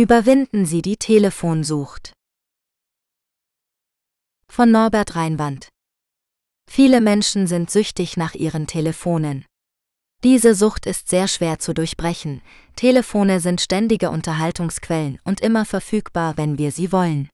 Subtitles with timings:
[0.00, 2.14] Überwinden Sie die Telefonsucht.
[4.48, 5.68] Von Norbert Reinwand.
[6.66, 9.44] Viele Menschen sind süchtig nach ihren Telefonen.
[10.24, 12.40] Diese Sucht ist sehr schwer zu durchbrechen.
[12.76, 17.28] Telefone sind ständige Unterhaltungsquellen und immer verfügbar, wenn wir sie wollen.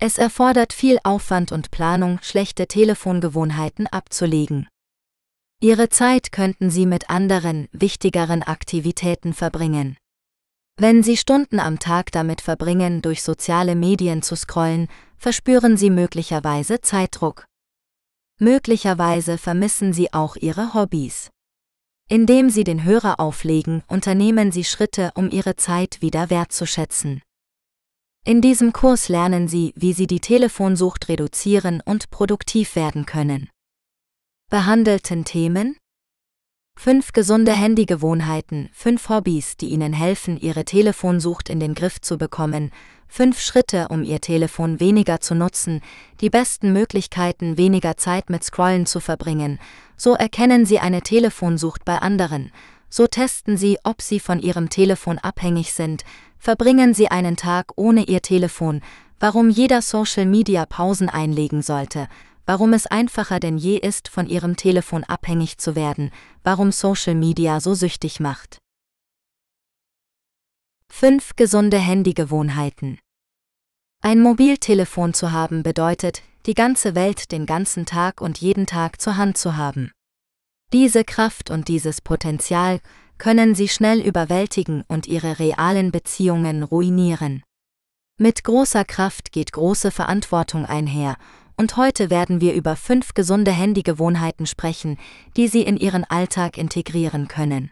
[0.00, 4.66] Es erfordert viel Aufwand und Planung, schlechte Telefongewohnheiten abzulegen.
[5.62, 9.99] Ihre Zeit könnten Sie mit anderen, wichtigeren Aktivitäten verbringen.
[10.82, 16.80] Wenn Sie Stunden am Tag damit verbringen, durch soziale Medien zu scrollen, verspüren Sie möglicherweise
[16.80, 17.44] Zeitdruck.
[18.38, 21.28] Möglicherweise vermissen Sie auch Ihre Hobbys.
[22.08, 27.20] Indem Sie den Hörer auflegen, unternehmen Sie Schritte, um Ihre Zeit wieder wertzuschätzen.
[28.24, 33.50] In diesem Kurs lernen Sie, wie Sie die Telefonsucht reduzieren und produktiv werden können.
[34.48, 35.76] Behandelten Themen
[36.82, 42.70] Fünf gesunde Handygewohnheiten, fünf Hobbys, die Ihnen helfen, Ihre Telefonsucht in den Griff zu bekommen,
[43.06, 45.82] fünf Schritte, um Ihr Telefon weniger zu nutzen,
[46.22, 49.58] die besten Möglichkeiten, weniger Zeit mit Scrollen zu verbringen,
[49.98, 52.50] so erkennen Sie eine Telefonsucht bei anderen,
[52.88, 56.04] so testen Sie, ob Sie von Ihrem Telefon abhängig sind,
[56.38, 58.80] verbringen Sie einen Tag ohne Ihr Telefon,
[59.18, 62.08] warum jeder Social Media Pausen einlegen sollte,
[62.50, 66.10] warum es einfacher denn je ist, von ihrem Telefon abhängig zu werden,
[66.42, 68.58] warum Social Media so süchtig macht.
[70.88, 72.98] 5 gesunde Handygewohnheiten.
[74.02, 79.16] Ein Mobiltelefon zu haben bedeutet, die ganze Welt den ganzen Tag und jeden Tag zur
[79.16, 79.92] Hand zu haben.
[80.72, 82.80] Diese Kraft und dieses Potenzial
[83.18, 87.44] können sie schnell überwältigen und ihre realen Beziehungen ruinieren.
[88.18, 91.16] Mit großer Kraft geht große Verantwortung einher,
[91.60, 94.96] und heute werden wir über fünf gesunde Handygewohnheiten sprechen,
[95.36, 97.70] die Sie in Ihren Alltag integrieren können.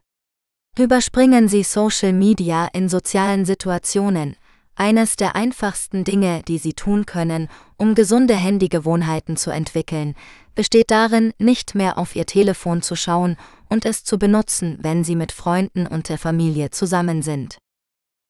[0.79, 4.37] Überspringen Sie Social Media in sozialen Situationen,
[4.75, 10.15] eines der einfachsten Dinge, die Sie tun können, um gesunde Handygewohnheiten zu entwickeln,
[10.55, 13.39] besteht darin, nicht mehr auf Ihr Telefon zu schauen
[13.71, 17.57] und es zu benutzen, wenn Sie mit Freunden und der Familie zusammen sind.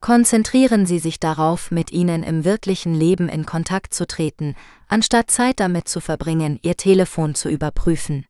[0.01, 4.55] Konzentrieren Sie sich darauf, mit ihnen im wirklichen Leben in Kontakt zu treten,
[4.87, 8.25] anstatt Zeit damit zu verbringen, Ihr Telefon zu überprüfen.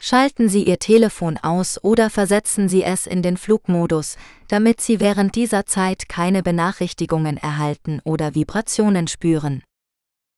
[0.00, 4.16] Schalten Sie Ihr Telefon aus oder versetzen Sie es in den Flugmodus,
[4.48, 9.62] damit Sie während dieser Zeit keine Benachrichtigungen erhalten oder Vibrationen spüren.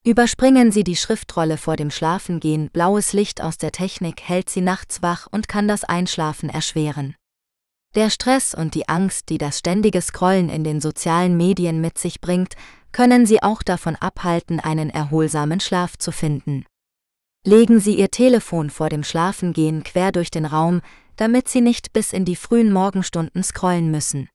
[0.07, 5.03] Überspringen Sie die Schriftrolle vor dem Schlafengehen, blaues Licht aus der Technik hält Sie nachts
[5.03, 7.17] wach und kann das Einschlafen erschweren.
[7.95, 12.21] Der Stress und die Angst, die das ständige Scrollen in den sozialen Medien mit sich
[12.21, 12.55] bringt,
[12.91, 16.65] können Sie auch davon abhalten, einen erholsamen Schlaf zu finden.
[17.47, 20.81] Legen Sie Ihr Telefon vor dem Schlafengehen quer durch den Raum,
[21.17, 24.29] damit Sie nicht bis in die frühen Morgenstunden scrollen müssen.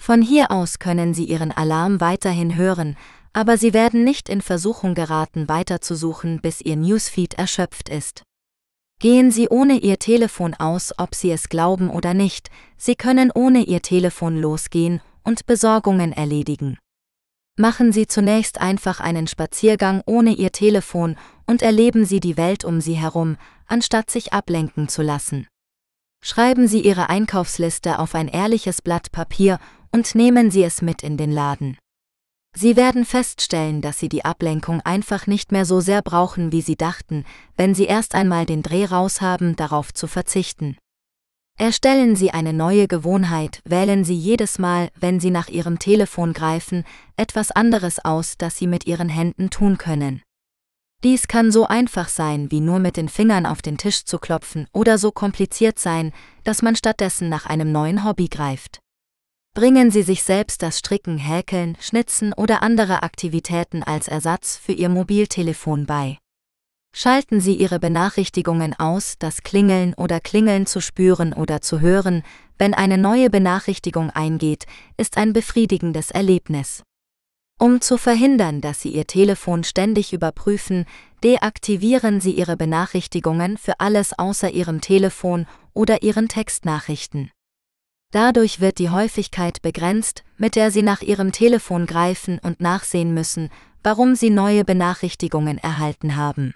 [0.00, 2.96] Von hier aus können Sie Ihren Alarm weiterhin hören,
[3.32, 8.22] aber Sie werden nicht in Versuchung geraten, weiterzusuchen, bis Ihr Newsfeed erschöpft ist.
[8.98, 13.62] Gehen Sie ohne Ihr Telefon aus, ob Sie es glauben oder nicht, Sie können ohne
[13.62, 16.78] Ihr Telefon losgehen und Besorgungen erledigen.
[17.58, 22.80] Machen Sie zunächst einfach einen Spaziergang ohne Ihr Telefon und erleben Sie die Welt um
[22.80, 23.36] Sie herum,
[23.66, 25.46] anstatt sich ablenken zu lassen.
[26.22, 29.58] Schreiben Sie Ihre Einkaufsliste auf ein ehrliches Blatt Papier
[29.92, 31.76] und nehmen Sie es mit in den Laden.
[32.58, 36.76] Sie werden feststellen, dass Sie die Ablenkung einfach nicht mehr so sehr brauchen, wie Sie
[36.76, 40.78] dachten, wenn Sie erst einmal den Dreh raus haben, darauf zu verzichten.
[41.58, 46.84] Erstellen Sie eine neue Gewohnheit, wählen Sie jedes Mal, wenn Sie nach Ihrem Telefon greifen,
[47.18, 50.22] etwas anderes aus, das Sie mit Ihren Händen tun können.
[51.04, 54.66] Dies kann so einfach sein, wie nur mit den Fingern auf den Tisch zu klopfen,
[54.72, 56.12] oder so kompliziert sein,
[56.42, 58.80] dass man stattdessen nach einem neuen Hobby greift.
[59.56, 64.90] Bringen Sie sich selbst das Stricken, Häkeln, Schnitzen oder andere Aktivitäten als Ersatz für Ihr
[64.90, 66.18] Mobiltelefon bei.
[66.94, 72.22] Schalten Sie Ihre Benachrichtigungen aus, das Klingeln oder Klingeln zu spüren oder zu hören,
[72.58, 74.66] wenn eine neue Benachrichtigung eingeht,
[74.98, 76.82] ist ein befriedigendes Erlebnis.
[77.58, 80.84] Um zu verhindern, dass Sie Ihr Telefon ständig überprüfen,
[81.24, 87.30] deaktivieren Sie Ihre Benachrichtigungen für alles außer Ihrem Telefon oder Ihren Textnachrichten.
[88.12, 93.50] Dadurch wird die Häufigkeit begrenzt, mit der Sie nach Ihrem Telefon greifen und nachsehen müssen,
[93.82, 96.54] warum Sie neue Benachrichtigungen erhalten haben.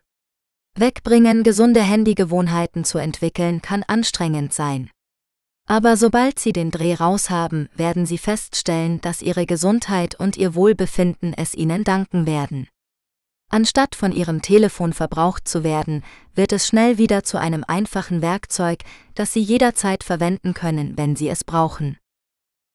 [0.76, 4.91] Wegbringen gesunde Handygewohnheiten zu entwickeln kann anstrengend sein.
[5.67, 10.55] Aber sobald Sie den Dreh raus haben, werden Sie feststellen, dass Ihre Gesundheit und Ihr
[10.55, 12.69] Wohlbefinden es Ihnen danken werden.
[13.52, 16.05] Anstatt von Ihrem Telefon verbraucht zu werden,
[16.35, 18.85] wird es schnell wieder zu einem einfachen Werkzeug,
[19.17, 21.99] das Sie jederzeit verwenden können, wenn Sie es brauchen.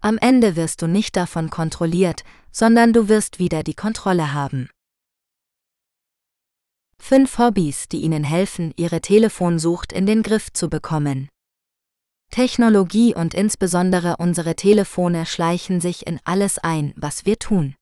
[0.02, 4.70] Am Ende wirst du nicht davon kontrolliert, sondern du wirst wieder die Kontrolle haben.
[7.00, 11.30] 5 Hobbys, die Ihnen helfen, Ihre Telefonsucht in den Griff zu bekommen.
[12.32, 17.76] Technologie und insbesondere unsere Telefone schleichen sich in alles ein, was wir tun.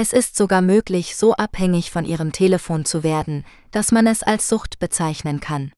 [0.00, 4.48] Es ist sogar möglich, so abhängig von Ihrem Telefon zu werden, dass man es als
[4.48, 5.72] Sucht bezeichnen kann.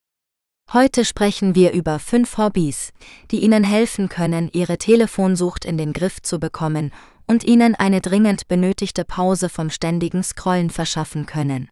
[0.74, 2.92] Heute sprechen wir über fünf Hobbys,
[3.30, 6.92] die Ihnen helfen können, Ihre Telefonsucht in den Griff zu bekommen
[7.26, 11.70] und Ihnen eine dringend benötigte Pause vom ständigen Scrollen verschaffen können.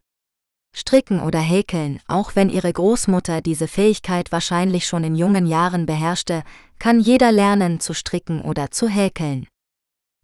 [0.75, 6.41] Stricken oder Häkeln, auch wenn Ihre Großmutter diese Fähigkeit wahrscheinlich schon in jungen Jahren beherrschte,
[6.79, 9.45] kann jeder lernen zu stricken oder zu häkeln.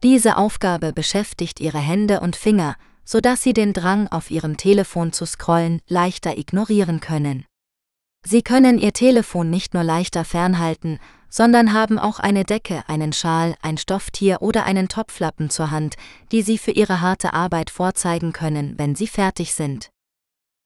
[0.04, 5.26] Diese Aufgabe beschäftigt Ihre Hände und Finger, sodass Sie den Drang auf Ihrem Telefon zu
[5.26, 7.46] scrollen leichter ignorieren können.
[8.26, 11.00] Sie können Ihr Telefon nicht nur leichter fernhalten,
[11.30, 15.96] sondern haben auch eine Decke, einen Schal, ein Stofftier oder einen Topflappen zur Hand,
[16.32, 19.90] die Sie für Ihre harte Arbeit vorzeigen können, wenn Sie fertig sind.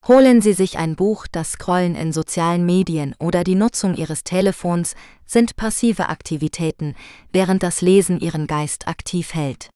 [0.08, 4.94] Holen Sie sich ein Buch, das Scrollen in sozialen Medien oder die Nutzung Ihres Telefons
[5.26, 6.96] sind passive Aktivitäten,
[7.32, 9.68] während das Lesen Ihren Geist aktiv hält.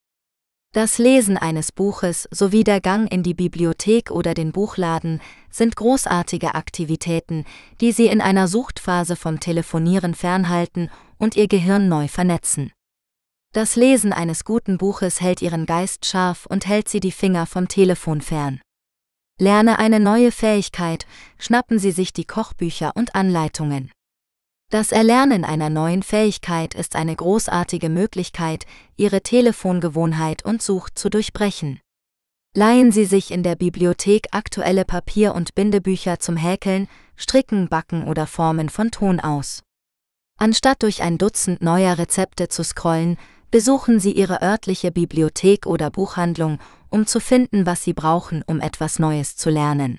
[0.72, 6.56] Das Lesen eines Buches sowie der Gang in die Bibliothek oder den Buchladen sind großartige
[6.56, 7.44] Aktivitäten,
[7.80, 12.72] die Sie in einer Suchtphase vom Telefonieren fernhalten und Ihr Gehirn neu vernetzen.
[13.52, 17.68] Das Lesen eines guten Buches hält Ihren Geist scharf und hält Sie die Finger vom
[17.68, 18.60] Telefon fern.
[19.40, 21.06] Lerne eine neue Fähigkeit,
[21.38, 23.90] schnappen Sie sich die Kochbücher und Anleitungen.
[24.70, 28.64] Das Erlernen einer neuen Fähigkeit ist eine großartige Möglichkeit,
[28.96, 31.80] Ihre Telefongewohnheit und Sucht zu durchbrechen.
[32.54, 38.28] Leihen Sie sich in der Bibliothek aktuelle Papier- und Bindebücher zum Häkeln, Stricken, Backen oder
[38.28, 39.64] Formen von Ton aus.
[40.38, 43.16] Anstatt durch ein Dutzend neuer Rezepte zu scrollen,
[43.50, 46.60] besuchen Sie Ihre örtliche Bibliothek oder Buchhandlung,
[46.94, 49.98] um zu finden, was Sie brauchen, um etwas Neues zu lernen.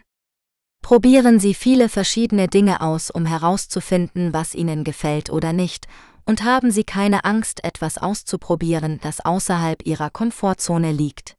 [0.81, 5.88] Probieren Sie viele verschiedene Dinge aus, um herauszufinden, was Ihnen gefällt oder nicht,
[6.25, 11.36] und haben Sie keine Angst, etwas auszuprobieren, das außerhalb Ihrer Komfortzone liegt.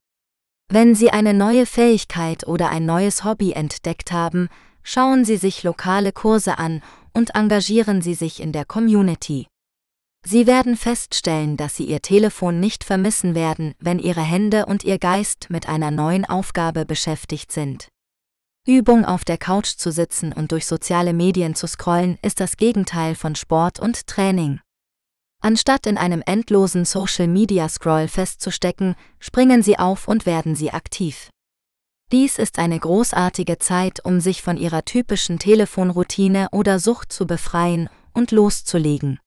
[0.69, 4.51] Wenn Sie eine neue Fähigkeit oder ein neues Hobby entdeckt haben,
[4.83, 6.83] schauen Sie sich lokale Kurse an
[7.15, 9.47] und engagieren Sie sich in der Community.
[10.29, 14.99] Sie werden feststellen, dass Sie Ihr Telefon nicht vermissen werden, wenn Ihre Hände und Ihr
[14.99, 17.87] Geist mit einer neuen Aufgabe beschäftigt sind.
[18.67, 23.15] Übung auf der Couch zu sitzen und durch soziale Medien zu scrollen ist das Gegenteil
[23.15, 24.59] von Sport und Training.
[25.43, 31.31] Anstatt in einem endlosen Social-Media-Scroll festzustecken, springen Sie auf und werden Sie aktiv.
[32.11, 37.89] Dies ist eine großartige Zeit, um sich von Ihrer typischen Telefonroutine oder Sucht zu befreien
[38.13, 39.21] und loszulegen.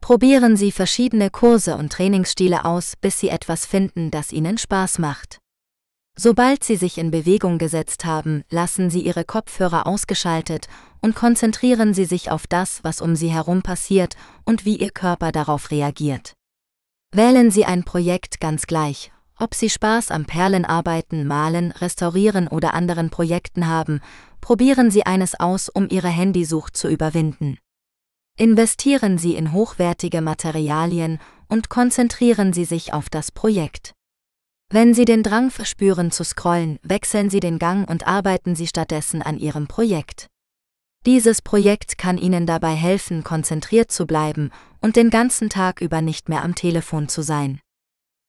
[0.00, 5.38] Probieren Sie verschiedene Kurse und Trainingsstile aus, bis Sie etwas finden, das Ihnen Spaß macht.
[6.16, 10.66] Sobald Sie sich in Bewegung gesetzt haben, lassen Sie Ihre Kopfhörer ausgeschaltet
[11.00, 15.30] und konzentrieren Sie sich auf das, was um Sie herum passiert und wie Ihr Körper
[15.30, 16.32] darauf reagiert.
[17.12, 23.10] Wählen Sie ein Projekt ganz gleich, ob Sie Spaß am Perlenarbeiten, Malen, Restaurieren oder anderen
[23.10, 24.00] Projekten haben,
[24.40, 27.58] probieren Sie eines aus, um Ihre Handysucht zu überwinden.
[28.40, 31.18] Investieren Sie in hochwertige Materialien
[31.48, 33.94] und konzentrieren Sie sich auf das Projekt.
[34.70, 39.22] Wenn Sie den Drang verspüren zu scrollen, wechseln Sie den Gang und arbeiten Sie stattdessen
[39.22, 40.28] an Ihrem Projekt.
[41.04, 46.28] Dieses Projekt kann Ihnen dabei helfen, konzentriert zu bleiben und den ganzen Tag über nicht
[46.28, 47.58] mehr am Telefon zu sein.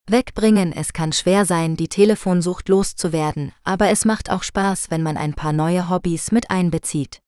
[0.07, 5.17] Wegbringen, es kann schwer sein, die Telefonsucht loszuwerden, aber es macht auch Spaß, wenn man
[5.17, 7.19] ein paar neue Hobbys mit einbezieht.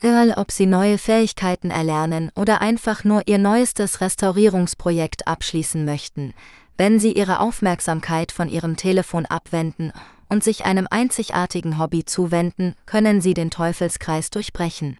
[0.00, 6.34] Egal ob Sie neue Fähigkeiten erlernen oder einfach nur Ihr neuestes Restaurierungsprojekt abschließen möchten,
[6.76, 9.92] wenn Sie Ihre Aufmerksamkeit von Ihrem Telefon abwenden
[10.28, 14.98] und sich einem einzigartigen Hobby zuwenden, können Sie den Teufelskreis durchbrechen.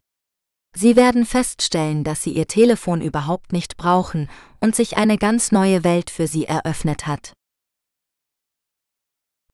[0.77, 4.29] Sie werden feststellen, dass Sie Ihr Telefon überhaupt nicht brauchen
[4.61, 7.33] und sich eine ganz neue Welt für Sie eröffnet hat.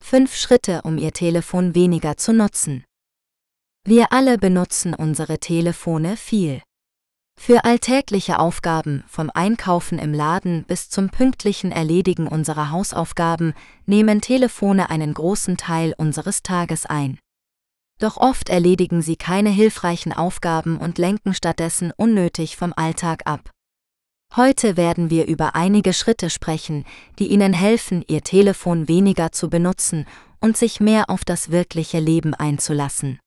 [0.03, 2.85] Fünf Schritte, um Ihr Telefon weniger zu nutzen.
[3.87, 6.61] Wir alle benutzen unsere Telefone viel.
[7.41, 13.55] Für alltägliche Aufgaben, vom Einkaufen im Laden bis zum pünktlichen Erledigen unserer Hausaufgaben,
[13.87, 17.19] nehmen Telefone einen großen Teil unseres Tages ein.
[17.99, 23.51] Doch oft erledigen sie keine hilfreichen Aufgaben und lenken stattdessen unnötig vom Alltag ab.
[24.37, 26.85] Heute werden wir über einige Schritte sprechen,
[27.19, 30.07] die Ihnen helfen, Ihr Telefon weniger zu benutzen
[30.41, 33.19] und sich mehr auf das wirkliche Leben einzulassen.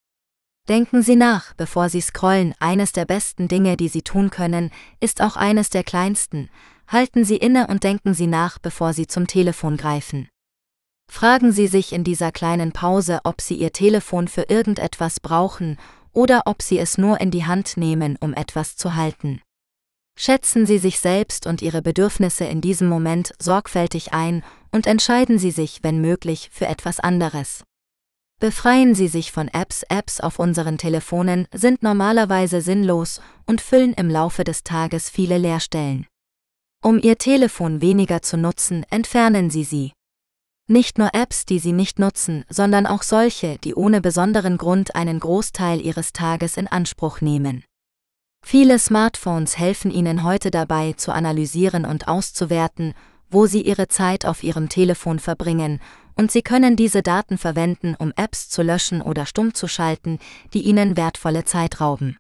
[0.70, 5.22] Denken Sie nach, bevor Sie scrollen, eines der besten Dinge, die Sie tun können, ist
[5.22, 6.50] auch eines der kleinsten,
[6.88, 10.30] halten Sie inne und denken Sie nach, bevor Sie zum Telefon greifen.
[11.12, 15.78] Fragen Sie sich in dieser kleinen Pause, ob Sie Ihr Telefon für irgendetwas brauchen
[16.14, 19.42] oder ob Sie es nur in die Hand nehmen, um etwas zu halten.
[20.18, 25.52] Schätzen Sie sich selbst und Ihre Bedürfnisse in diesem Moment sorgfältig ein und entscheiden Sie
[25.52, 27.66] sich, wenn möglich, für etwas anderes.
[28.44, 29.84] Befreien Sie sich von Apps.
[29.88, 36.08] Apps auf unseren Telefonen sind normalerweise sinnlos und füllen im Laufe des Tages viele Leerstellen.
[36.84, 39.94] Um Ihr Telefon weniger zu nutzen, entfernen Sie sie.
[40.68, 45.22] Nicht nur Apps, die Sie nicht nutzen, sondern auch solche, die ohne besonderen Grund einen
[45.22, 47.64] Großteil Ihres Tages in Anspruch nehmen.
[48.46, 52.94] Viele Smartphones helfen Ihnen heute dabei zu analysieren und auszuwerten,
[53.30, 55.80] wo Sie Ihre Zeit auf Ihrem Telefon verbringen
[56.16, 60.20] und Sie können diese Daten verwenden, um Apps zu löschen oder stumm zu schalten,
[60.54, 62.18] die Ihnen wertvolle Zeit rauben.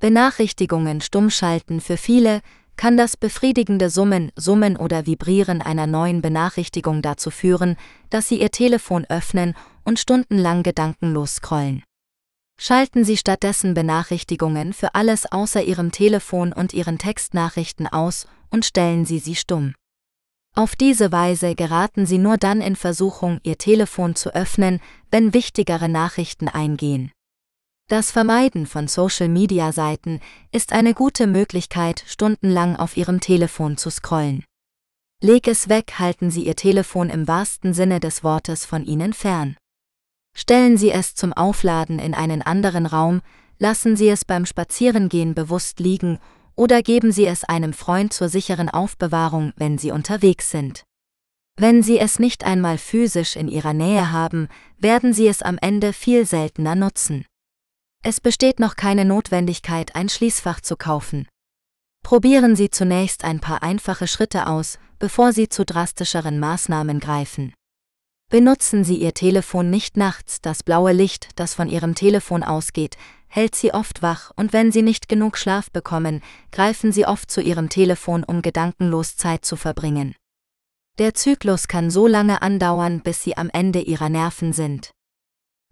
[0.00, 2.40] Benachrichtigungen stumm schalten für viele
[2.76, 7.76] kann das befriedigende Summen, Summen oder Vibrieren einer neuen Benachrichtigung dazu führen,
[8.10, 11.84] dass Sie Ihr Telefon öffnen und stundenlang gedankenlos scrollen.
[12.58, 19.04] Schalten Sie stattdessen Benachrichtigungen für alles außer Ihrem Telefon und Ihren Textnachrichten aus und stellen
[19.04, 19.74] Sie sie stumm.
[20.54, 24.80] Auf diese Weise geraten Sie nur dann in Versuchung, Ihr Telefon zu öffnen,
[25.10, 27.10] wenn wichtigere Nachrichten eingehen.
[27.88, 34.44] Das Vermeiden von Social-Media-Seiten ist eine gute Möglichkeit, stundenlang auf Ihrem Telefon zu scrollen.
[35.22, 39.56] Leg es weg, halten Sie Ihr Telefon im wahrsten Sinne des Wortes von Ihnen fern.
[40.36, 43.22] Stellen Sie es zum Aufladen in einen anderen Raum,
[43.58, 46.18] lassen Sie es beim Spazierengehen bewusst liegen
[46.56, 50.84] oder geben Sie es einem Freund zur sicheren Aufbewahrung, wenn Sie unterwegs sind.
[51.56, 55.92] Wenn Sie es nicht einmal physisch in Ihrer Nähe haben, werden Sie es am Ende
[55.92, 57.26] viel seltener nutzen.
[58.02, 61.28] Es besteht noch keine Notwendigkeit, ein Schließfach zu kaufen.
[62.02, 67.54] Probieren Sie zunächst ein paar einfache Schritte aus, bevor Sie zu drastischeren Maßnahmen greifen.
[68.28, 72.96] Benutzen Sie Ihr Telefon nicht nachts, das blaue Licht, das von Ihrem Telefon ausgeht,
[73.34, 76.20] hält sie oft wach und wenn sie nicht genug Schlaf bekommen,
[76.50, 80.14] greifen sie oft zu ihrem Telefon, um gedankenlos Zeit zu verbringen.
[80.98, 84.90] Der Zyklus kann so lange andauern, bis sie am Ende ihrer Nerven sind.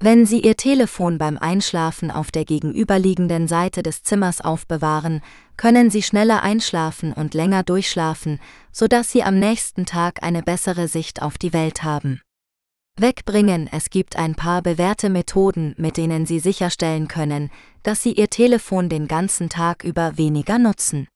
[0.03, 5.21] Wenn Sie Ihr Telefon beim Einschlafen auf der gegenüberliegenden Seite des Zimmers aufbewahren,
[5.59, 8.41] können Sie schneller einschlafen und länger durchschlafen,
[8.73, 12.23] sodass Sie am nächsten Tag eine bessere Sicht auf die Welt haben.
[13.01, 13.69] Wegbringen.
[13.73, 17.51] Es gibt ein paar bewährte Methoden, mit denen Sie sicherstellen können,
[17.83, 21.09] dass Sie Ihr Telefon den ganzen Tag über weniger nutzen.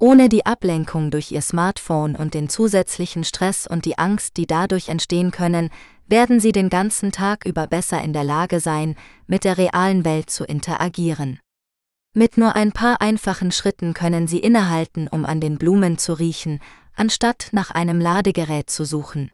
[0.00, 4.88] Ohne die Ablenkung durch Ihr Smartphone und den zusätzlichen Stress und die Angst, die dadurch
[4.88, 5.70] entstehen können,
[6.06, 10.30] werden Sie den ganzen Tag über besser in der Lage sein, mit der realen Welt
[10.30, 11.38] zu interagieren.
[12.14, 16.60] Mit nur ein paar einfachen Schritten können Sie innehalten, um an den Blumen zu riechen,
[16.94, 19.30] anstatt nach einem Ladegerät zu suchen.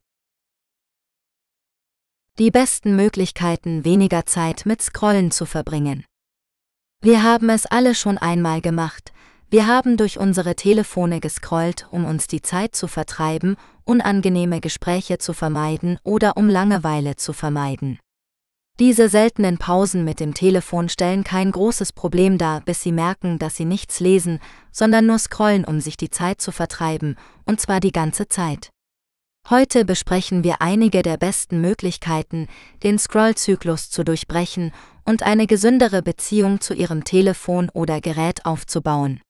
[2.39, 6.05] Die besten Möglichkeiten, weniger Zeit mit Scrollen zu verbringen.
[7.03, 9.13] Wir haben es alle schon einmal gemacht.
[9.51, 15.33] Wir haben durch unsere Telefone gescrollt, um uns die Zeit zu vertreiben, unangenehme Gespräche zu
[15.33, 17.99] vermeiden oder um Langeweile zu vermeiden.
[18.79, 23.57] Diese seltenen Pausen mit dem Telefon stellen kein großes Problem dar, bis Sie merken, dass
[23.57, 24.39] Sie nichts lesen,
[24.71, 27.17] sondern nur scrollen, um sich die Zeit zu vertreiben,
[27.47, 28.71] und zwar die ganze Zeit.
[29.51, 32.49] Heute besprechen wir einige der besten Möglichkeiten,
[32.83, 34.73] den Scrollzyklus zu durchbrechen
[35.07, 39.23] und eine gesündere Beziehung zu Ihrem Telefon oder Gerät aufzubauen.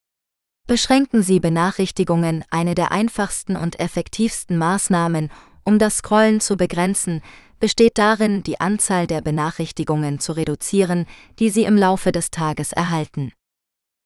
[0.66, 5.30] Beschränken Sie Benachrichtigungen, eine der einfachsten und effektivsten Maßnahmen,
[5.62, 7.22] um das Scrollen zu begrenzen,
[7.60, 11.06] besteht darin, die Anzahl der Benachrichtigungen zu reduzieren,
[11.38, 13.32] die Sie im Laufe des Tages erhalten.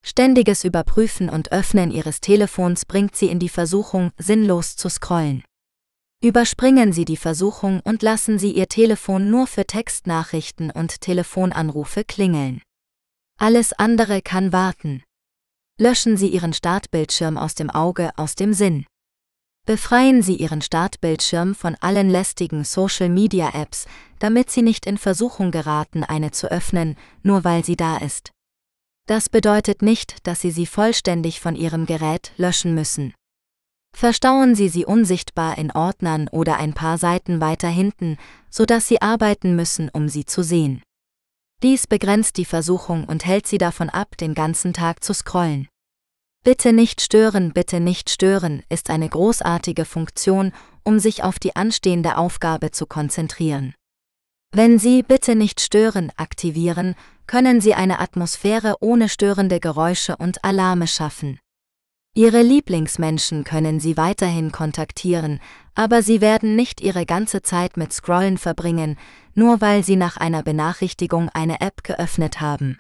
[0.05, 5.43] Ständiges Überprüfen und Öffnen Ihres Telefons bringt Sie in die Versuchung, sinnlos zu scrollen.
[6.23, 12.63] Überspringen Sie die Versuchung und lassen Sie Ihr Telefon nur für Textnachrichten und Telefonanrufe klingeln.
[13.41, 15.03] Alles andere kann warten.
[15.81, 18.87] Löschen Sie Ihren Startbildschirm aus dem Auge, aus dem Sinn.
[19.67, 23.87] Befreien Sie Ihren Startbildschirm von allen lästigen Social-Media-Apps,
[24.21, 28.31] damit Sie nicht in Versuchung geraten, eine zu öffnen, nur weil sie da ist.
[29.09, 33.13] Das bedeutet nicht, dass Sie sie vollständig von Ihrem Gerät löschen müssen.
[33.95, 38.17] Verstauen Sie sie unsichtbar in Ordnern oder ein paar Seiten weiter hinten,
[38.51, 40.83] sodass Sie arbeiten müssen, um sie zu sehen.
[41.63, 45.69] Dies begrenzt die Versuchung und hält Sie davon ab, den ganzen Tag zu scrollen.
[46.45, 52.17] Bitte nicht stören, bitte nicht stören ist eine großartige Funktion, um sich auf die anstehende
[52.17, 53.75] Aufgabe zu konzentrieren.
[54.51, 56.97] Wenn Sie Bitte nicht stören aktivieren,
[57.29, 61.39] können Sie eine Atmosphäre ohne störende Geräusche und Alarme schaffen.
[62.15, 65.41] Ihre Lieblingsmenschen können Sie weiterhin kontaktieren,
[65.75, 68.99] aber Sie werden nicht Ihre ganze Zeit mit Scrollen verbringen,
[69.35, 72.77] nur weil Sie nach einer Benachrichtigung eine App geöffnet haben.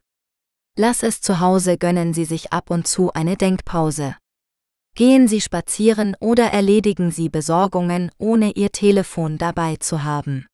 [0.76, 4.16] Lass es zu Hause gönnen Sie sich ab und zu eine Denkpause.
[4.94, 10.46] Gehen Sie spazieren oder erledigen Sie Besorgungen, ohne Ihr Telefon dabei zu haben.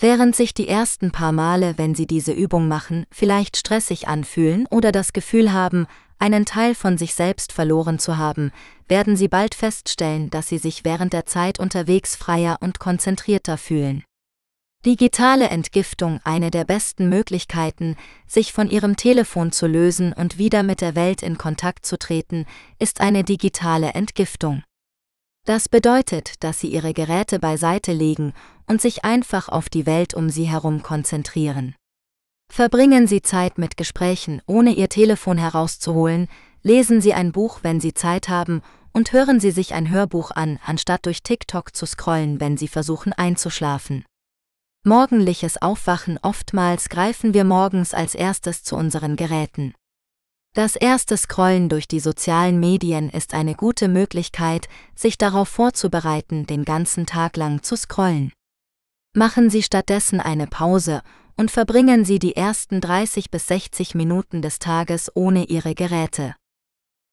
[0.00, 4.92] Während sich die ersten paar Male, wenn Sie diese Übung machen, vielleicht stressig anfühlen oder
[4.92, 5.86] das Gefühl haben,
[6.18, 8.52] einen Teil von sich selbst verloren zu haben,
[8.88, 14.04] werden Sie bald feststellen, dass Sie sich während der Zeit unterwegs freier und konzentrierter fühlen.
[14.86, 17.96] Digitale Entgiftung eine der besten Möglichkeiten,
[18.26, 22.46] sich von Ihrem Telefon zu lösen und wieder mit der Welt in Kontakt zu treten,
[22.78, 24.62] ist eine digitale Entgiftung.
[25.44, 28.34] Das bedeutet, dass Sie Ihre Geräte beiseite legen
[28.66, 31.74] und sich einfach auf die Welt um Sie herum konzentrieren.
[32.50, 36.28] Verbringen Sie Zeit mit Gesprächen, ohne Ihr Telefon herauszuholen,
[36.62, 38.62] lesen Sie ein Buch, wenn Sie Zeit haben,
[38.92, 43.12] und hören Sie sich ein Hörbuch an, anstatt durch TikTok zu scrollen, wenn Sie versuchen
[43.12, 44.04] einzuschlafen.
[44.84, 49.74] Morgendliches Aufwachen Oftmals greifen wir morgens als erstes zu unseren Geräten.
[50.54, 56.64] Das erste Scrollen durch die sozialen Medien ist eine gute Möglichkeit, sich darauf vorzubereiten, den
[56.64, 58.32] ganzen Tag lang zu scrollen.
[59.14, 61.02] Machen Sie stattdessen eine Pause
[61.38, 66.34] und verbringen Sie die ersten 30 bis 60 Minuten des Tages ohne Ihre Geräte.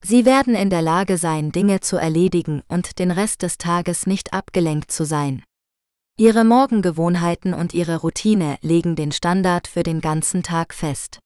[0.03, 4.33] Sie werden in der Lage sein, Dinge zu erledigen und den Rest des Tages nicht
[4.33, 5.43] abgelenkt zu sein.
[6.17, 11.19] Ihre Morgengewohnheiten und Ihre Routine legen den Standard für den ganzen Tag fest.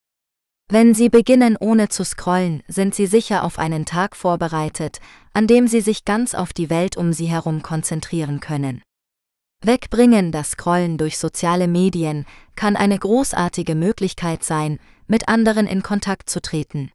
[0.68, 5.00] Wenn Sie beginnen ohne zu scrollen, sind Sie sicher auf einen Tag vorbereitet,
[5.32, 8.82] an dem Sie sich ganz auf die Welt um Sie herum konzentrieren können.
[9.62, 12.24] Wegbringen das Scrollen durch soziale Medien
[12.56, 16.90] kann eine großartige Möglichkeit sein, mit anderen in Kontakt zu treten.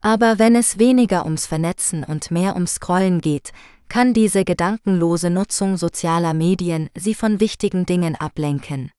[0.00, 3.52] Aber wenn es weniger ums Vernetzen und mehr ums Scrollen geht,
[3.88, 8.92] kann diese gedankenlose Nutzung sozialer Medien Sie von wichtigen Dingen ablenken.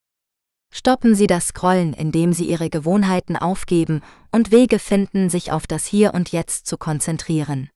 [0.70, 5.86] Stoppen Sie das Scrollen, indem Sie Ihre Gewohnheiten aufgeben und Wege finden, sich auf das
[5.86, 7.70] Hier und Jetzt zu konzentrieren.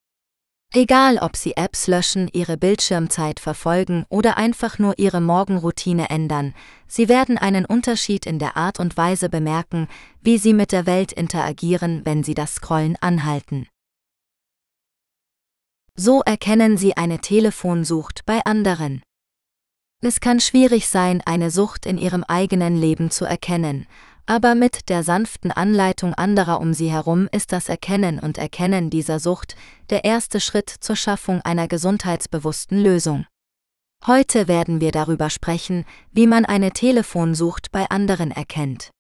[0.75, 6.55] Egal ob Sie Apps löschen, Ihre Bildschirmzeit verfolgen oder einfach nur Ihre Morgenroutine ändern,
[6.87, 9.89] Sie werden einen Unterschied in der Art und Weise bemerken,
[10.21, 13.69] wie Sie mit der Welt interagieren, wenn Sie das Scrollen anhalten.
[15.95, 19.03] So erkennen Sie eine Telefonsucht bei anderen.
[20.03, 23.87] Es kann schwierig sein, eine Sucht in Ihrem eigenen Leben zu erkennen,
[24.27, 29.21] aber mit der sanften Anleitung anderer um sie herum ist das Erkennen und Erkennen dieser
[29.21, 29.57] Sucht
[29.89, 33.27] der erste Schritt zur Schaffung einer gesundheitsbewussten Lösung.
[34.05, 38.91] Heute werden wir darüber sprechen, wie man eine Telefonsucht bei anderen erkennt.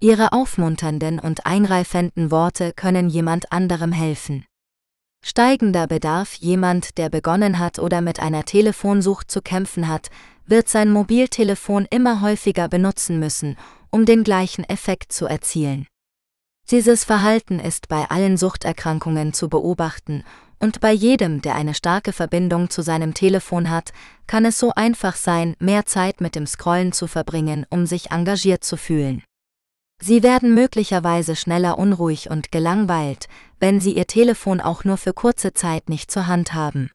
[0.00, 4.44] Ihre aufmunternden und eingreifenden Worte können jemand anderem helfen.
[5.22, 10.08] Steigender Bedarf jemand, der begonnen hat oder mit einer Telefonsucht zu kämpfen hat,
[10.46, 13.56] wird sein Mobiltelefon immer häufiger benutzen müssen,
[13.90, 15.86] um den gleichen Effekt zu erzielen.
[16.70, 20.24] Dieses Verhalten ist bei allen Suchterkrankungen zu beobachten,
[20.62, 23.92] und bei jedem, der eine starke Verbindung zu seinem Telefon hat,
[24.26, 28.62] kann es so einfach sein, mehr Zeit mit dem Scrollen zu verbringen, um sich engagiert
[28.62, 29.22] zu fühlen.
[30.02, 35.52] Sie werden möglicherweise schneller unruhig und gelangweilt, wenn Sie Ihr Telefon auch nur für kurze
[35.54, 36.90] Zeit nicht zur Hand haben.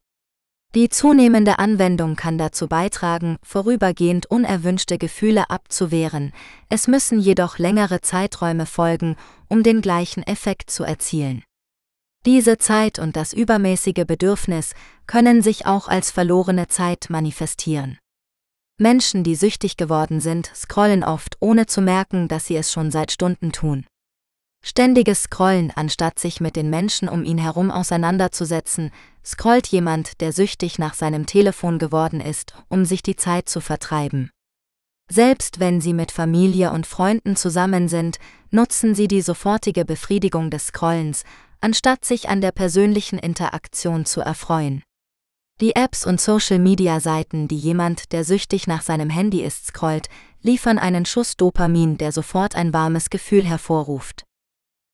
[0.75, 6.33] Die zunehmende Anwendung kann dazu beitragen, vorübergehend unerwünschte Gefühle abzuwehren,
[6.67, 9.15] es müssen jedoch längere Zeiträume folgen,
[9.47, 11.45] um den gleichen Effekt zu erzielen.
[12.25, 14.73] Diese Zeit und das übermäßige Bedürfnis
[15.07, 17.97] können sich auch als verlorene Zeit manifestieren.
[18.77, 23.13] Menschen, die süchtig geworden sind, scrollen oft, ohne zu merken, dass sie es schon seit
[23.13, 23.85] Stunden tun.
[24.61, 28.91] Ständiges Scrollen, anstatt sich mit den Menschen um ihn herum auseinanderzusetzen,
[29.25, 34.29] scrollt jemand, der süchtig nach seinem Telefon geworden ist, um sich die Zeit zu vertreiben.
[35.09, 38.17] Selbst wenn sie mit Familie und Freunden zusammen sind,
[38.51, 41.23] nutzen sie die sofortige Befriedigung des Scrollens,
[41.61, 44.83] anstatt sich an der persönlichen Interaktion zu erfreuen.
[45.61, 50.09] Die Apps und Social-Media-Seiten, die jemand, der süchtig nach seinem Handy ist, scrollt,
[50.41, 54.25] liefern einen Schuss Dopamin, der sofort ein warmes Gefühl hervorruft.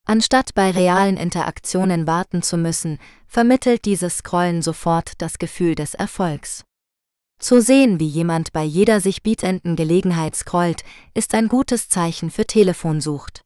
[0.05, 6.63] Anstatt bei realen Interaktionen warten zu müssen, vermittelt dieses Scrollen sofort das Gefühl des Erfolgs.
[7.39, 10.83] Zu sehen, wie jemand bei jeder sich bietenden Gelegenheit scrollt,
[11.13, 13.41] ist ein gutes Zeichen für Telefonsucht.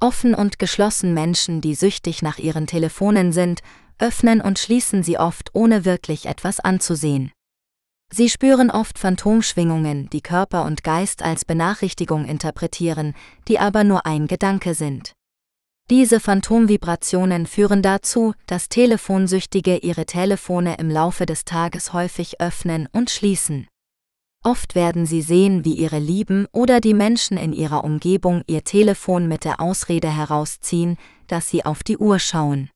[0.00, 3.60] Offen und geschlossen Menschen, die süchtig nach ihren Telefonen sind,
[3.98, 7.32] öffnen und schließen sie oft, ohne wirklich etwas anzusehen.
[8.10, 13.14] Sie spüren oft Phantomschwingungen, die Körper und Geist als Benachrichtigung interpretieren,
[13.48, 15.14] die aber nur ein Gedanke sind.
[15.90, 23.08] Diese Phantomvibrationen führen dazu, dass Telefonsüchtige ihre Telefone im Laufe des Tages häufig öffnen und
[23.08, 23.66] schließen.
[24.44, 29.28] Oft werden sie sehen, wie ihre Lieben oder die Menschen in ihrer Umgebung ihr Telefon
[29.28, 32.70] mit der Ausrede herausziehen, dass sie auf die Uhr schauen.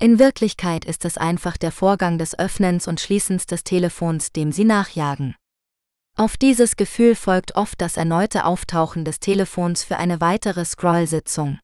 [0.00, 4.64] In Wirklichkeit ist es einfach der Vorgang des Öffnens und Schließens des Telefons, dem sie
[4.64, 5.36] nachjagen.
[6.16, 11.60] Auf dieses Gefühl folgt oft das erneute Auftauchen des Telefons für eine weitere Scrollsitzung.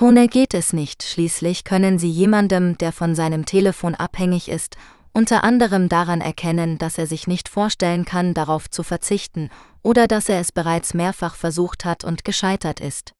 [0.00, 4.76] Ohne geht es nicht, schließlich können Sie jemandem, der von seinem Telefon abhängig ist,
[5.12, 9.50] unter anderem daran erkennen, dass er sich nicht vorstellen kann, darauf zu verzichten
[9.82, 13.12] oder dass er es bereits mehrfach versucht hat und gescheitert ist.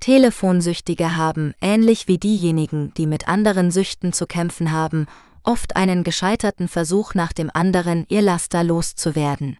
[0.00, 5.06] Telefonsüchtige haben, ähnlich wie diejenigen, die mit anderen Süchten zu kämpfen haben,
[5.42, 9.58] oft einen gescheiterten Versuch nach dem anderen, ihr Laster loszuwerden.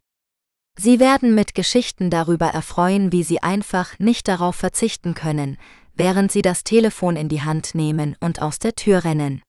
[0.78, 5.56] Sie werden mit Geschichten darüber erfreuen, wie sie einfach nicht darauf verzichten können,
[5.96, 9.42] während sie das Telefon in die Hand nehmen und aus der Tür rennen.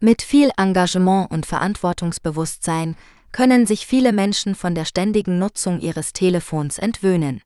[0.00, 2.96] Mit viel Engagement und Verantwortungsbewusstsein
[3.32, 7.42] können sich viele Menschen von der ständigen Nutzung ihres Telefons entwöhnen.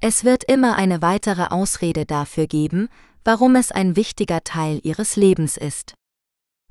[0.00, 2.88] Es wird immer eine weitere Ausrede dafür geben,
[3.24, 5.94] warum es ein wichtiger Teil ihres Lebens ist.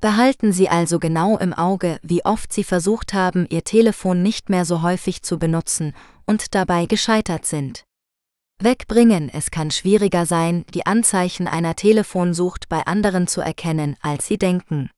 [0.00, 4.64] Behalten Sie also genau im Auge, wie oft Sie versucht haben, Ihr Telefon nicht mehr
[4.64, 5.94] so häufig zu benutzen
[6.26, 7.84] und dabei gescheitert sind.
[8.62, 14.38] Wegbringen, es kann schwieriger sein, die Anzeichen einer Telefonsucht bei anderen zu erkennen, als Sie
[14.38, 14.90] denken.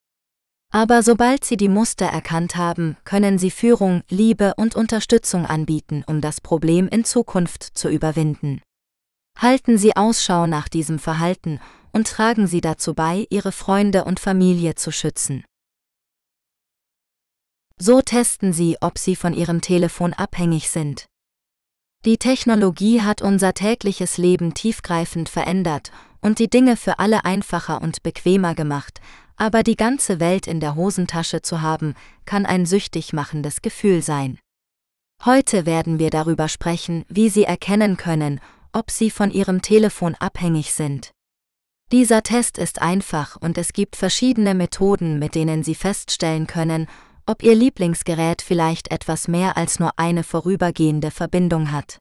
[0.73, 6.21] Aber sobald Sie die Muster erkannt haben, können Sie Führung, Liebe und Unterstützung anbieten, um
[6.21, 8.61] das Problem in Zukunft zu überwinden.
[9.38, 11.61] Halten Sie Ausschau nach diesem Verhalten
[11.92, 15.45] und tragen Sie dazu bei, Ihre Freunde und Familie zu schützen.
[17.79, 21.07] So testen Sie, ob Sie von Ihrem Telefon abhängig sind.
[22.07, 25.90] Die Technologie hat unser tägliches Leben tiefgreifend verändert
[26.21, 29.01] und die Dinge für alle einfacher und bequemer gemacht,
[29.35, 34.38] aber die ganze Welt in der Hosentasche zu haben, kann ein süchtig machendes Gefühl sein.
[35.25, 38.38] Heute werden wir darüber sprechen, wie Sie erkennen können,
[38.73, 41.11] ob Sie von Ihrem Telefon abhängig sind.
[41.90, 46.87] Dieser Test ist einfach und es gibt verschiedene Methoden, mit denen Sie feststellen können,
[47.27, 51.99] ob Ihr Lieblingsgerät vielleicht etwas mehr als nur eine vorübergehende Verbindung hat.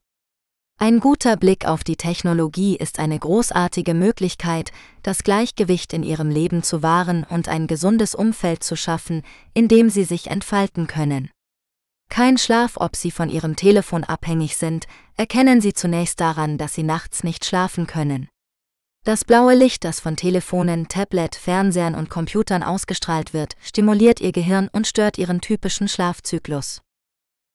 [0.78, 4.72] Ein guter Blick auf die Technologie ist eine großartige Möglichkeit,
[5.04, 9.90] das Gleichgewicht in Ihrem Leben zu wahren und ein gesundes Umfeld zu schaffen, in dem
[9.90, 11.32] Sie sich entfalten können.
[12.10, 14.86] Kein Schlaf, ob Sie von Ihrem Telefon abhängig sind,
[15.16, 18.28] erkennen Sie zunächst daran, dass Sie nachts nicht schlafen können.
[19.06, 24.68] Das blaue Licht, das von Telefonen, Tablet, Fernsehern und Computern ausgestrahlt wird, stimuliert Ihr Gehirn
[24.72, 26.82] und stört Ihren typischen Schlafzyklus.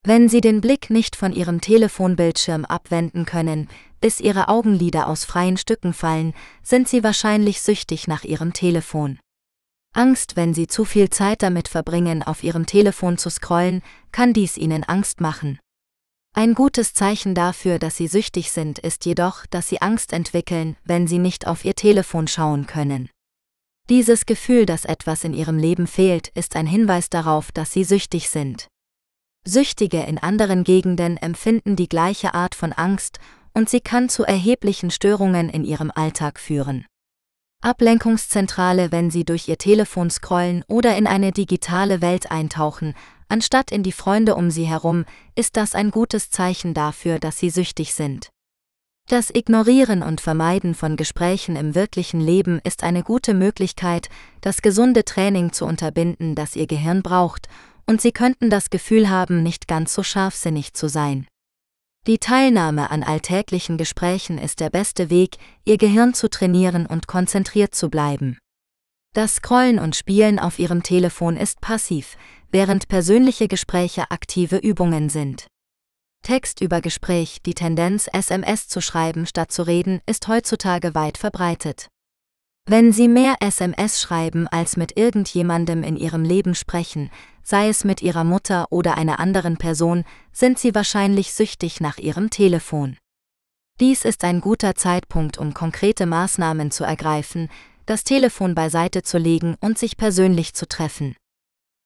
[0.05, 3.69] Wenn Sie den Blick nicht von Ihrem Telefonbildschirm abwenden können,
[4.01, 9.19] bis Ihre Augenlider aus freien Stücken fallen, sind Sie wahrscheinlich süchtig nach Ihrem Telefon.
[9.93, 13.83] Angst, wenn Sie zu viel Zeit damit verbringen, auf Ihrem Telefon zu scrollen,
[14.13, 15.59] kann dies Ihnen Angst machen.
[16.33, 21.07] Ein gutes Zeichen dafür, dass sie süchtig sind, ist jedoch, dass sie Angst entwickeln, wenn
[21.07, 23.11] sie nicht auf ihr Telefon schauen können.
[23.88, 28.31] Dieses Gefühl, dass etwas in ihrem Leben fehlt, ist ein Hinweis darauf, dass sie süchtig
[28.31, 28.69] sind.
[29.45, 33.19] Süchtige in anderen Gegenden empfinden die gleiche Art von Angst
[33.53, 36.87] und sie kann zu erheblichen Störungen in ihrem Alltag führen.
[37.62, 42.95] Ablenkungszentrale, wenn sie durch ihr Telefon scrollen oder in eine digitale Welt eintauchen,
[43.31, 47.51] anstatt in die Freunde um sie herum, ist das ein gutes Zeichen dafür, dass sie
[47.51, 48.31] süchtig sind.
[49.09, 54.09] Das Ignorieren und Vermeiden von Gesprächen im wirklichen Leben ist eine gute Möglichkeit,
[54.40, 57.49] das gesunde Training zu unterbinden, das Ihr Gehirn braucht,
[57.87, 61.27] und Sie könnten das Gefühl haben, nicht ganz so scharfsinnig zu sein.
[62.07, 67.75] Die Teilnahme an alltäglichen Gesprächen ist der beste Weg, Ihr Gehirn zu trainieren und konzentriert
[67.75, 68.38] zu bleiben.
[69.12, 72.16] Das Scrollen und Spielen auf Ihrem Telefon ist passiv,
[72.51, 75.47] während persönliche Gespräche aktive Übungen sind.
[76.23, 81.89] Text über Gespräch, die Tendenz, SMS zu schreiben statt zu reden, ist heutzutage weit verbreitet.
[82.67, 87.11] Wenn Sie mehr SMS schreiben als mit irgendjemandem in Ihrem Leben sprechen,
[87.43, 92.31] sei es mit Ihrer Mutter oder einer anderen Person, sind Sie wahrscheinlich süchtig nach Ihrem
[92.31, 92.97] Telefon.
[93.81, 97.49] Dies ist ein guter Zeitpunkt, um konkrete Maßnahmen zu ergreifen,
[97.87, 101.17] das Telefon beiseite zu legen und sich persönlich zu treffen.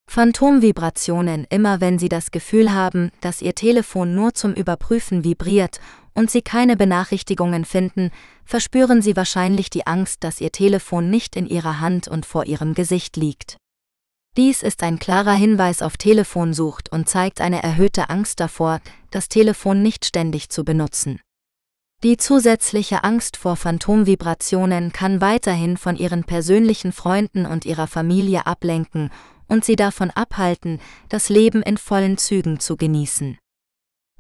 [0.07, 5.81] Phantomvibrationen immer wenn Sie das Gefühl haben, dass Ihr Telefon nur zum Überprüfen vibriert
[6.15, 8.11] und Sie keine Benachrichtigungen finden,
[8.45, 12.75] verspüren Sie wahrscheinlich die Angst, dass Ihr Telefon nicht in Ihrer Hand und vor Ihrem
[12.75, 13.57] Gesicht liegt.
[14.37, 19.83] Dies ist ein klarer Hinweis auf Telefonsucht und zeigt eine erhöhte Angst davor, das Telefon
[19.83, 21.21] nicht ständig zu benutzen.
[22.03, 29.11] Die zusätzliche Angst vor Phantomvibrationen kann weiterhin von ihren persönlichen Freunden und ihrer Familie ablenken
[29.49, 33.39] und sie davon abhalten, das Leben in vollen Zügen zu genießen.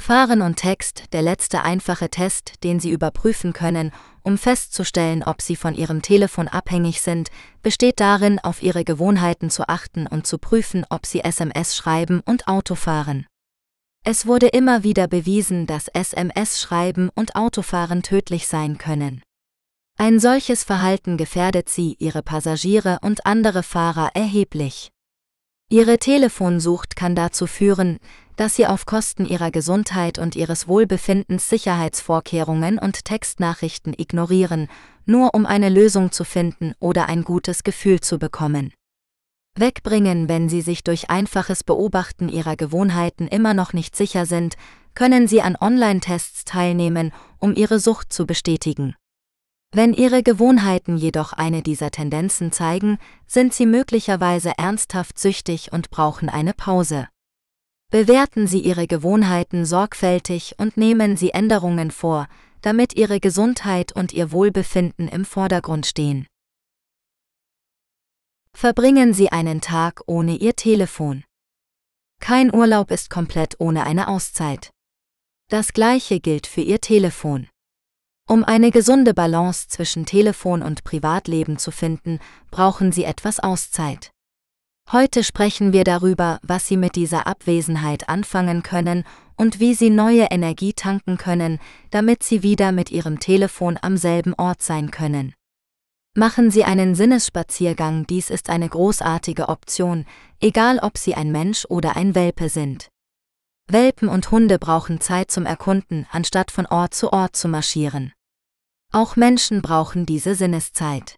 [0.01, 5.57] Fahren und Text, der letzte einfache Test, den Sie überprüfen können, um festzustellen, ob Sie
[5.57, 7.31] von Ihrem Telefon abhängig sind,
[7.63, 12.49] besteht darin, auf Ihre Gewohnheiten zu achten und zu prüfen, ob Sie SMS schreiben und
[12.49, 13.27] Auto fahren.
[14.07, 19.23] Es wurde immer wieder bewiesen, dass SMS-Schreiben und Autofahren tödlich sein können.
[19.97, 24.91] Ein solches Verhalten gefährdet Sie, Ihre Passagiere und andere Fahrer erheblich.
[25.71, 27.99] Ihre Telefonsucht kann dazu führen,
[28.37, 34.69] dass Sie auf Kosten Ihrer Gesundheit und Ihres Wohlbefindens Sicherheitsvorkehrungen und Textnachrichten ignorieren,
[35.05, 38.73] nur um eine Lösung zu finden oder ein gutes Gefühl zu bekommen.
[39.57, 44.55] Wegbringen, wenn Sie sich durch einfaches Beobachten Ihrer Gewohnheiten immer noch nicht sicher sind,
[44.95, 48.95] können Sie an Online-Tests teilnehmen, um Ihre Sucht zu bestätigen.
[49.77, 56.29] Wenn Ihre Gewohnheiten jedoch eine dieser Tendenzen zeigen, sind Sie möglicherweise ernsthaft süchtig und brauchen
[56.29, 57.09] eine Pause.
[57.91, 62.29] Bewerten Sie Ihre Gewohnheiten sorgfältig und nehmen Sie Änderungen vor,
[62.61, 66.29] damit Ihre Gesundheit und Ihr Wohlbefinden im Vordergrund stehen.
[68.53, 71.25] Verbringen Sie einen Tag ohne Ihr Telefon.
[72.21, 74.71] Kein Urlaub ist komplett ohne eine Auszeit.
[75.49, 77.49] Das gleiche gilt für Ihr Telefon.
[78.27, 84.13] Um eine gesunde Balance zwischen Telefon und Privatleben zu finden, brauchen Sie etwas Auszeit.
[84.91, 89.05] Heute sprechen wir darüber, was Sie mit dieser Abwesenheit anfangen können
[89.37, 91.59] und wie Sie neue Energie tanken können,
[91.91, 95.35] damit Sie wieder mit Ihrem Telefon am selben Ort sein können.
[96.17, 100.07] Machen Sie einen Sinnesspaziergang, dies ist eine großartige Option,
[100.41, 102.89] egal ob Sie ein Mensch oder ein Welpe sind.
[103.69, 108.13] Welpen und Hunde brauchen Zeit zum Erkunden, anstatt von Ort zu Ort zu marschieren.
[108.93, 111.17] Auch Menschen brauchen diese Sinneszeit.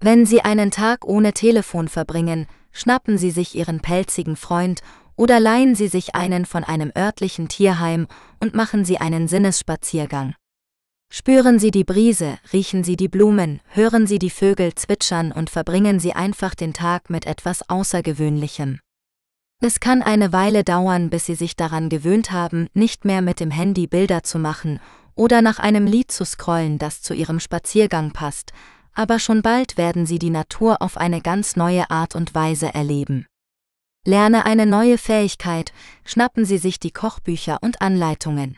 [0.00, 4.80] Wenn Sie einen Tag ohne Telefon verbringen, schnappen Sie sich Ihren pelzigen Freund
[5.16, 8.06] oder leihen Sie sich einen von einem örtlichen Tierheim
[8.40, 10.34] und machen Sie einen Sinnesspaziergang.
[11.12, 15.98] Spüren Sie die Brise, riechen Sie die Blumen, hören Sie die Vögel zwitschern und verbringen
[15.98, 18.80] Sie einfach den Tag mit etwas Außergewöhnlichem.
[19.62, 23.50] Es kann eine Weile dauern, bis Sie sich daran gewöhnt haben, nicht mehr mit dem
[23.50, 24.80] Handy Bilder zu machen
[25.14, 28.54] oder nach einem Lied zu scrollen, das zu Ihrem Spaziergang passt,
[28.94, 33.26] aber schon bald werden Sie die Natur auf eine ganz neue Art und Weise erleben.
[34.06, 35.74] Lerne eine neue Fähigkeit,
[36.06, 38.56] schnappen Sie sich die Kochbücher und Anleitungen.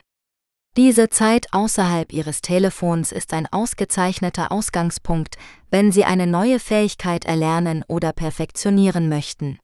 [0.77, 5.37] Diese Zeit außerhalb Ihres Telefons ist ein ausgezeichneter Ausgangspunkt,
[5.69, 9.59] wenn Sie eine neue Fähigkeit erlernen oder perfektionieren möchten.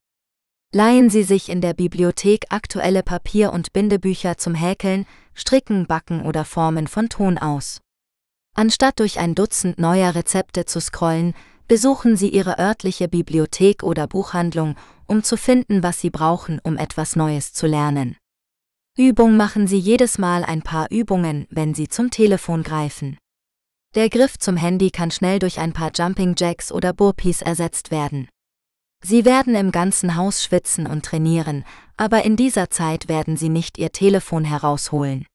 [0.75, 6.45] Leihen Sie sich in der Bibliothek aktuelle Papier- und Bindebücher zum Häkeln, Stricken, Backen oder
[6.45, 7.81] Formen von Ton aus.
[8.55, 11.33] Anstatt durch ein Dutzend neuer Rezepte zu scrollen,
[11.69, 14.77] besuchen Sie Ihre örtliche Bibliothek oder Buchhandlung,
[15.07, 18.19] um zu finden, was Sie brauchen, um etwas Neues zu lernen.
[18.99, 23.17] Übung machen Sie jedes Mal ein paar Übungen, wenn Sie zum Telefon greifen.
[23.95, 28.29] Der Griff zum Handy kann schnell durch ein paar Jumping Jacks oder Burpees ersetzt werden.
[29.05, 31.65] Sie werden im ganzen Haus schwitzen und trainieren,
[31.97, 35.27] aber in dieser Zeit werden Sie nicht Ihr Telefon herausholen.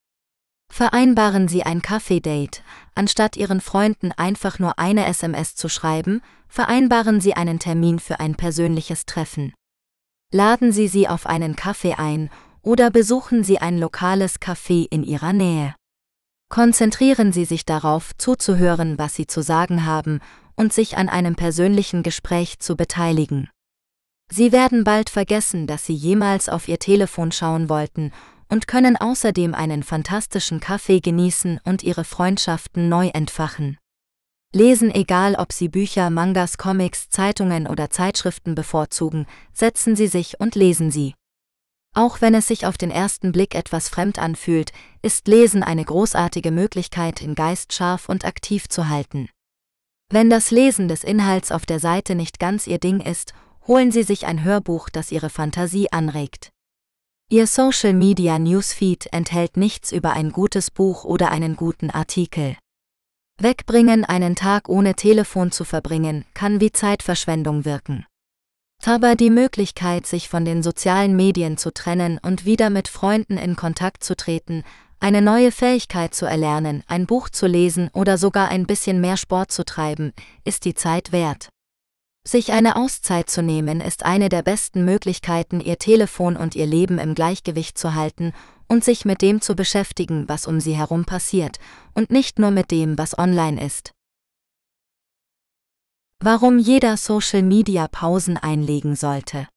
[0.72, 2.64] Vereinbaren Sie ein Kaffee-Date,
[2.96, 8.36] anstatt Ihren Freunden einfach nur eine SMS zu schreiben, vereinbaren Sie einen Termin für ein
[8.36, 9.54] persönliches Treffen.
[10.32, 12.32] Laden Sie sie auf einen Kaffee ein
[12.64, 15.76] oder besuchen Sie ein lokales Café in Ihrer Nähe.
[16.50, 20.22] Konzentrieren Sie sich darauf, zuzuhören, was Sie zu sagen haben
[20.56, 23.50] und sich an einem persönlichen Gespräch zu beteiligen.
[24.36, 28.12] Sie werden bald vergessen, dass Sie jemals auf Ihr Telefon schauen wollten
[28.50, 33.78] und können außerdem einen fantastischen Kaffee genießen und Ihre Freundschaften neu entfachen.
[34.52, 40.56] Lesen egal ob Sie Bücher, Mangas, Comics, Zeitungen oder Zeitschriften bevorzugen, setzen Sie sich und
[40.56, 41.14] lesen Sie.
[41.94, 44.72] Auch wenn es sich auf den ersten Blick etwas fremd anfühlt,
[45.04, 49.30] ist Lesen eine großartige Möglichkeit, den Geist scharf und aktiv zu halten.
[50.10, 53.36] Wenn das Lesen des Inhalts auf der Seite nicht ganz Ihr Ding ist,
[53.68, 56.52] holen Sie sich ein Hörbuch, das Ihre Fantasie anregt.
[57.30, 62.56] Ihr Social Media Newsfeed enthält nichts über ein gutes Buch oder einen guten Artikel.
[63.40, 68.06] Wegbringen, einen Tag ohne Telefon zu verbringen, kann wie Zeitverschwendung wirken.
[68.86, 73.56] Aber die Möglichkeit, sich von den sozialen Medien zu trennen und wieder mit Freunden in
[73.56, 74.64] Kontakt zu treten,
[75.00, 79.52] eine neue Fähigkeit zu erlernen, ein Buch zu lesen oder sogar ein bisschen mehr Sport
[79.52, 81.50] zu treiben, ist die Zeit wert.
[82.26, 86.98] Sich eine Auszeit zu nehmen ist eine der besten Möglichkeiten, ihr Telefon und ihr Leben
[86.98, 88.34] im Gleichgewicht zu halten
[88.70, 91.60] und sich mit dem zu beschäftigen, was um sie herum passiert,
[91.94, 93.92] und nicht nur mit dem, was online ist.
[96.20, 99.50] Warum jeder Social Media Pausen einlegen sollte.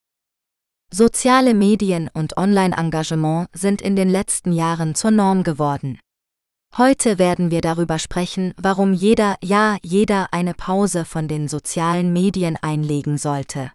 [0.93, 6.01] Soziale Medien und Online-Engagement sind in den letzten Jahren zur Norm geworden.
[6.79, 12.59] Heute werden wir darüber sprechen, warum jeder, ja, jeder eine Pause von den sozialen Medien
[12.61, 13.73] einlegen sollte.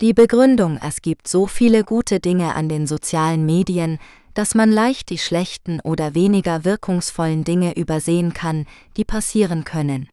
[0.00, 3.98] Die Begründung, es gibt so viele gute Dinge an den sozialen Medien,
[4.34, 10.08] dass man leicht die schlechten oder weniger wirkungsvollen Dinge übersehen kann, die passieren können.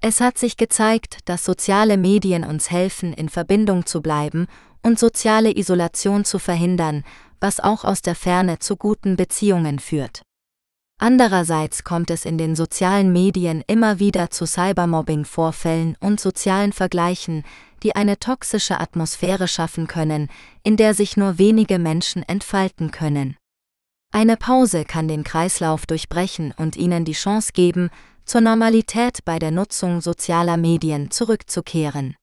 [0.00, 4.46] Es hat sich gezeigt, dass soziale Medien uns helfen, in Verbindung zu bleiben
[4.82, 7.04] und soziale Isolation zu verhindern,
[7.40, 10.22] was auch aus der Ferne zu guten Beziehungen führt.
[10.98, 17.44] Andererseits kommt es in den sozialen Medien immer wieder zu Cybermobbing-Vorfällen und sozialen Vergleichen,
[17.82, 20.28] die eine toxische Atmosphäre schaffen können,
[20.62, 23.36] in der sich nur wenige Menschen entfalten können.
[24.12, 27.90] Eine Pause kann den Kreislauf durchbrechen und ihnen die Chance geben,
[28.24, 32.16] zur Normalität bei der Nutzung sozialer Medien zurückzukehren.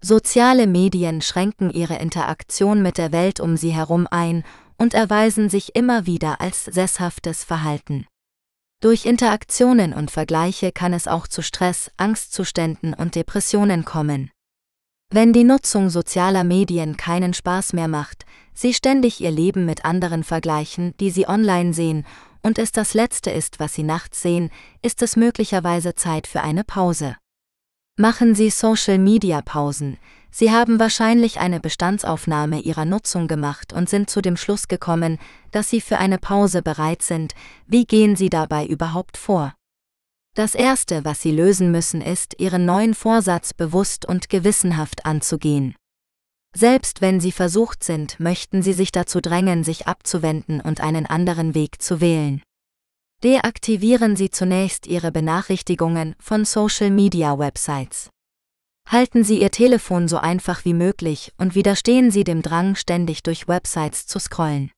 [0.00, 4.44] Soziale Medien schränken ihre Interaktion mit der Welt um sie herum ein
[4.78, 8.06] und erweisen sich immer wieder als sesshaftes Verhalten.
[8.80, 14.30] Durch Interaktionen und Vergleiche kann es auch zu Stress, Angstzuständen und Depressionen kommen.
[15.08, 20.24] Wenn die Nutzung sozialer Medien keinen Spaß mehr macht, sie ständig ihr Leben mit anderen
[20.24, 22.04] vergleichen, die sie online sehen,
[22.42, 24.50] und es das Letzte ist, was sie nachts sehen,
[24.82, 27.16] ist es möglicherweise Zeit für eine Pause.
[27.98, 29.96] Machen Sie Social-Media-Pausen.
[30.38, 35.16] Sie haben wahrscheinlich eine Bestandsaufnahme Ihrer Nutzung gemacht und sind zu dem Schluss gekommen,
[35.50, 37.32] dass Sie für eine Pause bereit sind.
[37.66, 39.54] Wie gehen Sie dabei überhaupt vor?
[40.34, 45.74] Das Erste, was Sie lösen müssen, ist, Ihren neuen Vorsatz bewusst und gewissenhaft anzugehen.
[46.54, 51.54] Selbst wenn Sie versucht sind, möchten Sie sich dazu drängen, sich abzuwenden und einen anderen
[51.54, 52.42] Weg zu wählen.
[53.24, 58.10] Deaktivieren Sie zunächst Ihre Benachrichtigungen von Social-Media-Websites.
[58.88, 63.48] Halten Sie Ihr Telefon so einfach wie möglich und widerstehen Sie dem Drang, ständig durch
[63.48, 64.70] Websites zu scrollen.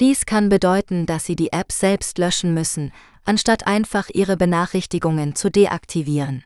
[0.00, 2.92] Dies kann bedeuten, dass Sie die App selbst löschen müssen,
[3.24, 6.44] anstatt einfach Ihre Benachrichtigungen zu deaktivieren.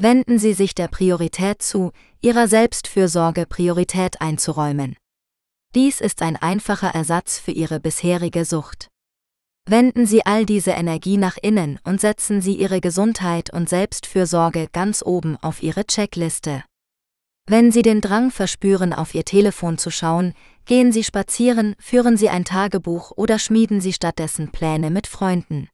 [0.00, 4.96] Wenden Sie sich der Priorität zu, Ihrer Selbstfürsorge Priorität einzuräumen.
[5.74, 8.88] Dies ist ein einfacher Ersatz für Ihre bisherige Sucht.
[9.70, 15.02] Wenden Sie all diese Energie nach innen und setzen Sie Ihre Gesundheit und Selbstfürsorge ganz
[15.04, 16.64] oben auf Ihre Checkliste.
[17.46, 20.32] Wenn Sie den Drang verspüren, auf Ihr Telefon zu schauen,
[20.64, 25.68] gehen Sie spazieren, führen Sie ein Tagebuch oder schmieden Sie stattdessen Pläne mit Freunden.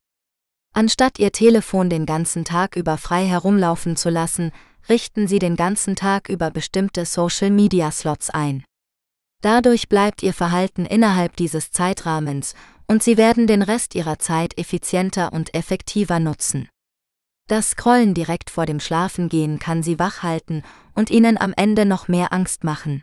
[0.73, 4.51] Anstatt Ihr Telefon den ganzen Tag über frei herumlaufen zu lassen,
[4.89, 8.65] richten Sie den ganzen Tag über bestimmte Social-Media-Slots ein.
[9.41, 12.55] Dadurch bleibt Ihr Verhalten innerhalb dieses Zeitrahmens
[12.87, 16.69] und Sie werden den Rest Ihrer Zeit effizienter und effektiver nutzen.
[17.47, 20.63] Das Scrollen direkt vor dem Schlafengehen kann Sie wach halten
[20.95, 23.03] und Ihnen am Ende noch mehr Angst machen.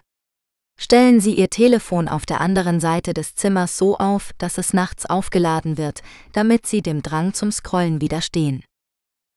[0.80, 5.06] Stellen Sie Ihr Telefon auf der anderen Seite des Zimmers so auf, dass es nachts
[5.06, 6.02] aufgeladen wird,
[6.34, 8.64] damit Sie dem Drang zum Scrollen widerstehen.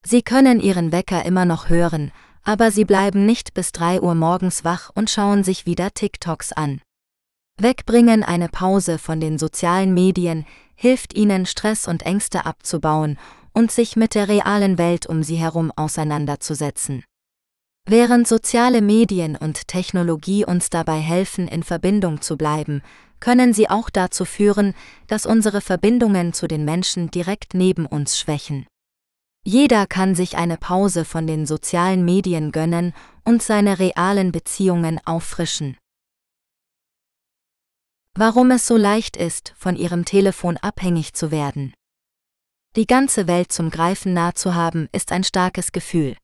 [0.06, 2.12] Sie können Ihren Wecker immer noch hören,
[2.44, 6.80] aber Sie bleiben nicht bis 3 Uhr morgens wach und schauen sich wieder TikToks an.
[7.56, 13.16] Wegbringen eine Pause von den sozialen Medien hilft ihnen Stress und Ängste abzubauen
[13.52, 17.04] und sich mit der realen Welt um sie herum auseinanderzusetzen.
[17.86, 22.82] Während soziale Medien und Technologie uns dabei helfen, in Verbindung zu bleiben,
[23.20, 24.74] können sie auch dazu führen,
[25.06, 28.66] dass unsere Verbindungen zu den Menschen direkt neben uns schwächen.
[29.44, 35.76] Jeder kann sich eine Pause von den sozialen Medien gönnen und seine realen Beziehungen auffrischen.
[38.16, 41.74] Warum es so leicht ist, von ihrem Telefon abhängig zu werden.
[42.76, 46.16] Die ganze Welt zum Greifen nah zu haben, ist ein starkes Gefühl.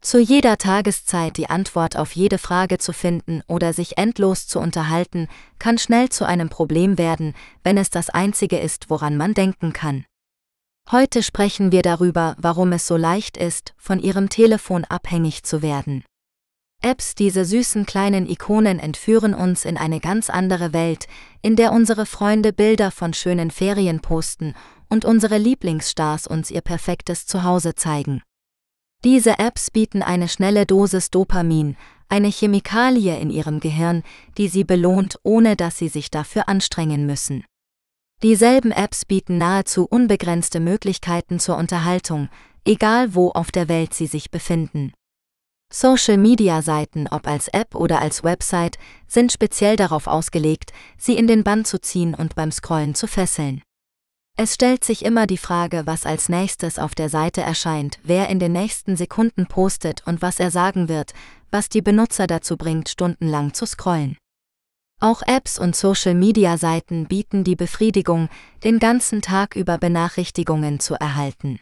[0.00, 5.28] Zu jeder Tageszeit die Antwort auf jede Frage zu finden oder sich endlos zu unterhalten,
[5.60, 10.04] kann schnell zu einem Problem werden, wenn es das Einzige ist, woran man denken kann.
[10.90, 16.04] Heute sprechen wir darüber, warum es so leicht ist, von Ihrem Telefon abhängig zu werden.
[16.82, 21.06] Apps, diese süßen kleinen Ikonen entführen uns in eine ganz andere Welt,
[21.40, 24.54] in der unsere Freunde Bilder von schönen Ferien posten
[24.88, 28.22] und unsere Lieblingsstars uns ihr perfektes Zuhause zeigen.
[29.04, 31.76] Diese Apps bieten eine schnelle Dosis Dopamin,
[32.08, 34.02] eine Chemikalie in ihrem Gehirn,
[34.36, 37.44] die sie belohnt, ohne dass sie sich dafür anstrengen müssen.
[38.22, 42.28] Dieselben Apps bieten nahezu unbegrenzte Möglichkeiten zur Unterhaltung,
[42.64, 44.92] egal wo auf der Welt sie sich befinden.
[45.72, 51.64] Social-Media-Seiten, ob als App oder als Website, sind speziell darauf ausgelegt, sie in den Bann
[51.64, 53.62] zu ziehen und beim Scrollen zu fesseln.
[54.36, 58.38] Es stellt sich immer die Frage, was als nächstes auf der Seite erscheint, wer in
[58.38, 61.12] den nächsten Sekunden postet und was er sagen wird,
[61.50, 64.16] was die Benutzer dazu bringt, stundenlang zu scrollen.
[65.00, 68.28] Auch Apps und Social-Media-Seiten bieten die Befriedigung,
[68.62, 71.58] den ganzen Tag über Benachrichtigungen zu erhalten.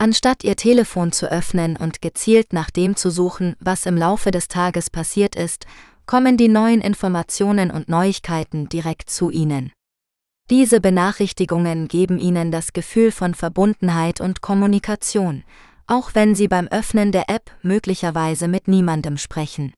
[0.00, 4.46] Anstatt ihr Telefon zu öffnen und gezielt nach dem zu suchen, was im Laufe des
[4.46, 5.66] Tages passiert ist,
[6.06, 9.72] kommen die neuen Informationen und Neuigkeiten direkt zu Ihnen.
[10.50, 15.42] Diese Benachrichtigungen geben Ihnen das Gefühl von Verbundenheit und Kommunikation,
[15.88, 19.74] auch wenn Sie beim Öffnen der App möglicherweise mit niemandem sprechen.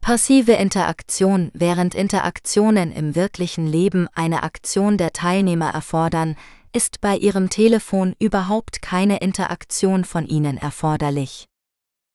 [0.00, 6.36] Passive Interaktion Während Interaktionen im wirklichen Leben eine Aktion der Teilnehmer erfordern,
[6.72, 11.46] ist bei Ihrem Telefon überhaupt keine Interaktion von Ihnen erforderlich.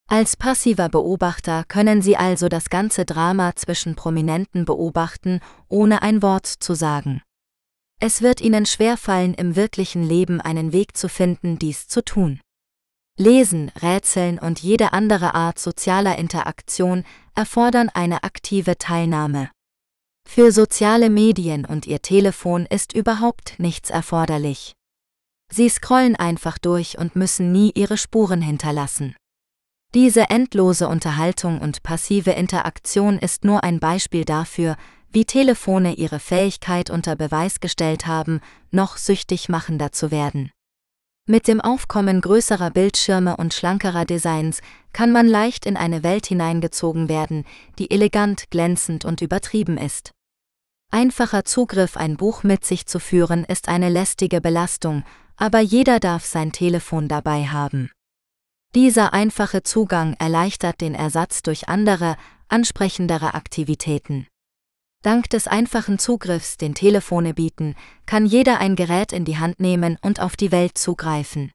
[0.07, 6.45] Als passiver Beobachter können Sie also das ganze Drama zwischen Prominenten beobachten, ohne ein Wort
[6.45, 7.21] zu sagen.
[7.99, 12.39] Es wird Ihnen schwerfallen, im wirklichen Leben einen Weg zu finden, dies zu tun.
[13.17, 19.49] Lesen, Rätseln und jede andere Art sozialer Interaktion erfordern eine aktive Teilnahme.
[20.27, 24.73] Für soziale Medien und Ihr Telefon ist überhaupt nichts erforderlich.
[25.51, 29.15] Sie scrollen einfach durch und müssen nie ihre Spuren hinterlassen.
[29.93, 34.75] Diese endlose Unterhaltung und passive Interaktion ist nur ein Beispiel dafür,
[35.11, 40.51] wie Telefone ihre Fähigkeit unter Beweis gestellt haben, noch süchtig machender zu werden.
[41.27, 44.59] Mit dem Aufkommen größerer Bildschirme und schlankerer Designs
[44.91, 47.45] kann man leicht in eine Welt hineingezogen werden,
[47.79, 50.11] die elegant, glänzend und übertrieben ist.
[50.91, 55.03] Einfacher Zugriff ein Buch mit sich zu führen ist eine lästige Belastung,
[55.35, 57.89] aber jeder darf sein Telefon dabei haben.
[58.73, 62.17] Dieser einfache Zugang erleichtert den Ersatz durch andere,
[62.47, 64.27] ansprechendere Aktivitäten.
[65.01, 67.75] Dank des einfachen Zugriffs, den Telefone bieten,
[68.05, 71.51] kann jeder ein Gerät in die Hand nehmen und auf die Welt zugreifen.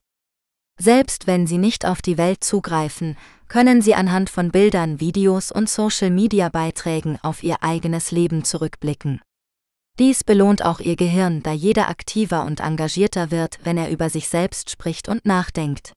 [0.80, 3.18] Selbst wenn Sie nicht auf die Welt zugreifen,
[3.48, 9.20] können Sie anhand von Bildern, Videos und Social-Media-Beiträgen auf Ihr eigenes Leben zurückblicken.
[9.98, 14.28] Dies belohnt auch Ihr Gehirn, da jeder aktiver und engagierter wird, wenn er über sich
[14.28, 15.92] selbst spricht und nachdenkt.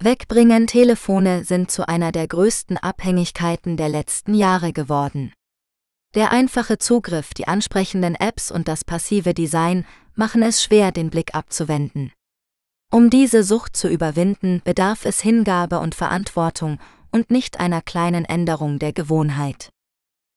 [0.00, 5.34] Wegbringen Telefone sind zu einer der größten Abhängigkeiten der letzten Jahre geworden.
[6.14, 9.84] Der einfache Zugriff, die ansprechenden Apps und das passive Design
[10.14, 12.10] machen es schwer, den Blick abzuwenden.
[12.90, 16.80] Um diese Sucht zu überwinden, bedarf es Hingabe und Verantwortung
[17.12, 19.70] und nicht einer kleinen Änderung der Gewohnheit.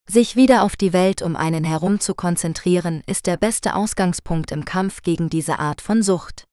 [0.10, 4.66] Sich wieder auf die Welt um einen herum zu konzentrieren, ist der beste Ausgangspunkt im
[4.66, 6.44] Kampf gegen diese Art von Sucht.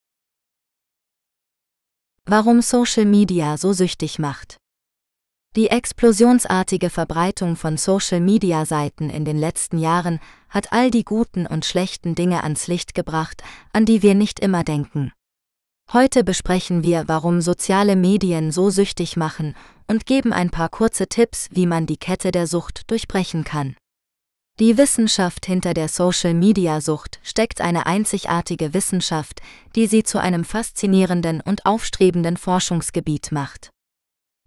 [2.25, 4.59] Warum Social Media so süchtig macht.
[5.57, 12.15] Die explosionsartige Verbreitung von Social-Media-Seiten in den letzten Jahren hat all die guten und schlechten
[12.15, 13.43] Dinge ans Licht gebracht,
[13.73, 15.11] an die wir nicht immer denken.
[15.91, 19.55] Heute besprechen wir, warum soziale Medien so süchtig machen
[19.87, 23.75] und geben ein paar kurze Tipps, wie man die Kette der Sucht durchbrechen kann.
[24.61, 29.41] Die Wissenschaft hinter der Social-Media-Sucht steckt eine einzigartige Wissenschaft,
[29.77, 33.71] die sie zu einem faszinierenden und aufstrebenden Forschungsgebiet macht.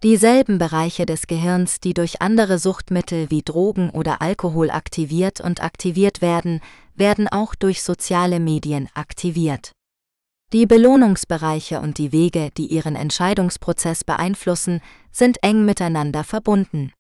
[0.04, 6.22] Dieselben Bereiche des Gehirns, die durch andere Suchtmittel wie Drogen oder Alkohol aktiviert und aktiviert
[6.22, 6.62] werden,
[6.94, 9.72] werden auch durch soziale Medien aktiviert.
[10.54, 16.92] Die Belohnungsbereiche und die Wege, die ihren Entscheidungsprozess beeinflussen, sind eng miteinander verbunden.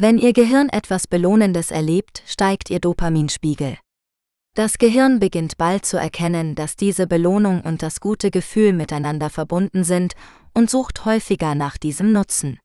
[0.00, 3.78] Wenn Ihr Gehirn etwas Belohnendes erlebt, steigt Ihr Dopaminspiegel.
[4.54, 9.82] Das Gehirn beginnt bald zu erkennen, dass diese Belohnung und das gute Gefühl miteinander verbunden
[9.82, 10.14] sind
[10.54, 12.60] und sucht häufiger nach diesem Nutzen.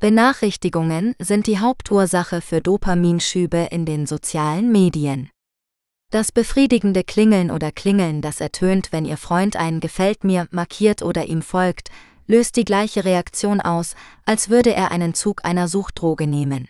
[0.00, 5.30] Benachrichtigungen sind die Hauptursache für Dopaminschübe in den sozialen Medien.
[6.10, 11.26] Das befriedigende Klingeln oder Klingeln, das ertönt, wenn Ihr Freund einen Gefällt mir markiert oder
[11.26, 11.90] ihm folgt,
[12.26, 13.94] löst die gleiche Reaktion aus,
[14.24, 16.68] als würde er einen Zug einer Suchtdroge nehmen.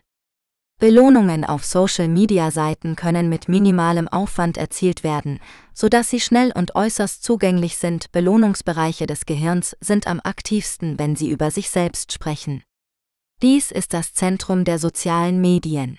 [0.79, 5.39] Belohnungen auf Social-Media-Seiten können mit minimalem Aufwand erzielt werden,
[5.73, 8.13] sodass sie schnell und äußerst zugänglich sind.
[8.13, 12.63] Belohnungsbereiche des Gehirns sind am aktivsten, wenn sie über sich selbst sprechen.
[13.43, 15.99] Dies ist das Zentrum der sozialen Medien.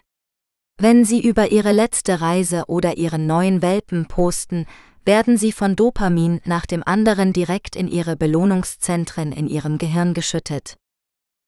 [0.77, 4.65] Wenn Sie über Ihre letzte Reise oder Ihren neuen Welpen posten,
[5.05, 10.77] werden Sie von Dopamin nach dem anderen direkt in Ihre Belohnungszentren in Ihrem Gehirn geschüttet.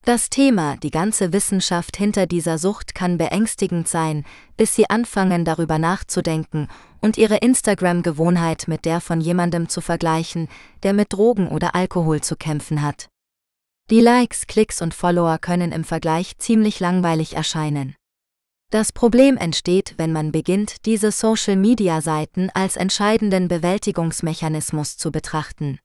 [0.05, 4.26] Das Thema, die ganze Wissenschaft hinter dieser Sucht kann beängstigend sein,
[4.57, 6.67] bis Sie anfangen darüber nachzudenken
[6.99, 10.49] und Ihre Instagram-Gewohnheit mit der von jemandem zu vergleichen,
[10.84, 13.07] der mit Drogen oder Alkohol zu kämpfen hat.
[13.89, 17.95] Die Likes, Klicks und Follower können im Vergleich ziemlich langweilig erscheinen.
[18.74, 25.78] Das Problem entsteht, wenn man beginnt, diese Social-Media-Seiten als entscheidenden Bewältigungsmechanismus zu betrachten.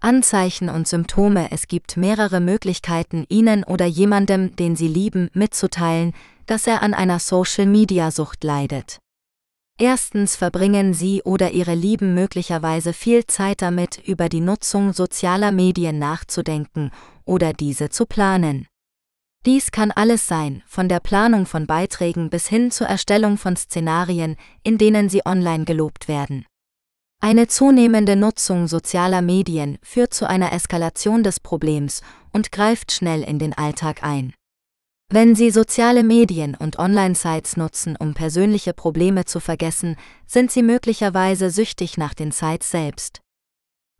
[0.00, 6.14] Anzeichen und Symptome Es gibt mehrere Möglichkeiten, Ihnen oder jemandem, den Sie lieben, mitzuteilen,
[6.46, 8.98] dass er an einer Social-Media-Sucht leidet.
[9.78, 15.98] Erstens verbringen Sie oder Ihre Lieben möglicherweise viel Zeit damit, über die Nutzung sozialer Medien
[15.98, 16.92] nachzudenken
[17.26, 18.66] oder diese zu planen.
[19.44, 24.36] Dies kann alles sein, von der Planung von Beiträgen bis hin zur Erstellung von Szenarien,
[24.62, 26.46] in denen sie online gelobt werden.
[27.20, 33.38] Eine zunehmende Nutzung sozialer Medien führt zu einer Eskalation des Problems und greift schnell in
[33.38, 34.34] den Alltag ein.
[35.08, 41.50] Wenn Sie soziale Medien und Online-Sites nutzen, um persönliche Probleme zu vergessen, sind Sie möglicherweise
[41.50, 43.20] süchtig nach den Sites selbst.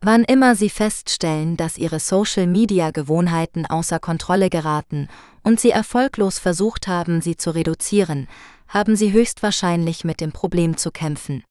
[0.03, 5.09] Wann immer Sie feststellen, dass Ihre Social-Media-Gewohnheiten außer Kontrolle geraten
[5.43, 8.27] und Sie erfolglos versucht haben, sie zu reduzieren,
[8.67, 11.43] haben Sie höchstwahrscheinlich mit dem Problem zu kämpfen.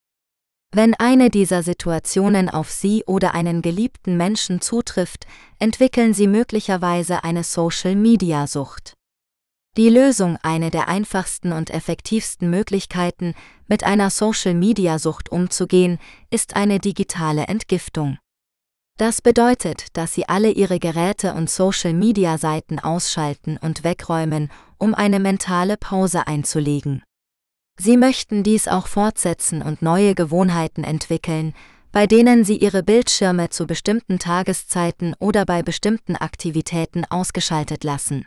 [0.73, 5.27] Wenn eine dieser Situationen auf Sie oder einen geliebten Menschen zutrifft,
[5.59, 8.95] entwickeln Sie möglicherweise eine Social-Media-Sucht.
[9.77, 13.35] Die Lösung, eine der einfachsten und effektivsten Möglichkeiten,
[13.67, 15.99] mit einer Social-Media-Sucht umzugehen,
[16.31, 18.19] ist eine digitale Entgiftung.
[18.99, 25.77] Das bedeutet, dass Sie alle Ihre Geräte und Social-Media-Seiten ausschalten und wegräumen, um eine mentale
[25.77, 27.03] Pause einzulegen.
[27.79, 31.53] Sie möchten dies auch fortsetzen und neue Gewohnheiten entwickeln,
[31.93, 38.27] bei denen Sie Ihre Bildschirme zu bestimmten Tageszeiten oder bei bestimmten Aktivitäten ausgeschaltet lassen.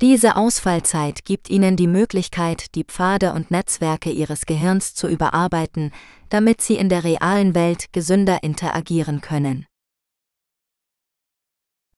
[0.00, 5.92] Diese Ausfallzeit gibt Ihnen die Möglichkeit, die Pfade und Netzwerke Ihres Gehirns zu überarbeiten,
[6.30, 9.66] damit Sie in der realen Welt gesünder interagieren können.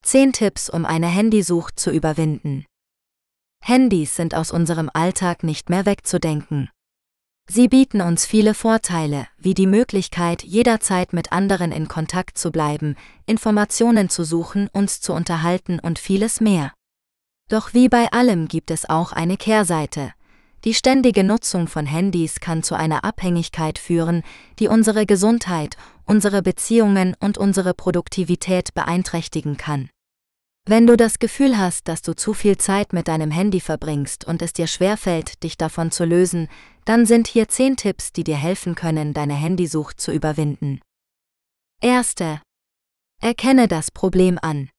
[0.04, 2.66] 10 Tipps, um eine Handysucht zu überwinden.
[3.62, 6.68] Handys sind aus unserem Alltag nicht mehr wegzudenken.
[7.48, 12.96] Sie bieten uns viele Vorteile, wie die Möglichkeit, jederzeit mit anderen in Kontakt zu bleiben,
[13.26, 16.72] Informationen zu suchen, uns zu unterhalten und vieles mehr.
[17.50, 20.12] Doch wie bei allem gibt es auch eine Kehrseite.
[20.64, 24.22] Die ständige Nutzung von Handys kann zu einer Abhängigkeit führen,
[24.58, 25.76] die unsere Gesundheit,
[26.06, 29.90] unsere Beziehungen und unsere Produktivität beeinträchtigen kann.
[30.66, 34.40] Wenn du das Gefühl hast, dass du zu viel Zeit mit deinem Handy verbringst und
[34.40, 36.48] es dir schwerfällt, dich davon zu lösen,
[36.86, 40.80] dann sind hier 10 Tipps, die dir helfen können, deine Handysucht zu überwinden.
[41.82, 42.40] Erste.
[43.20, 44.70] Erkenne das Problem an.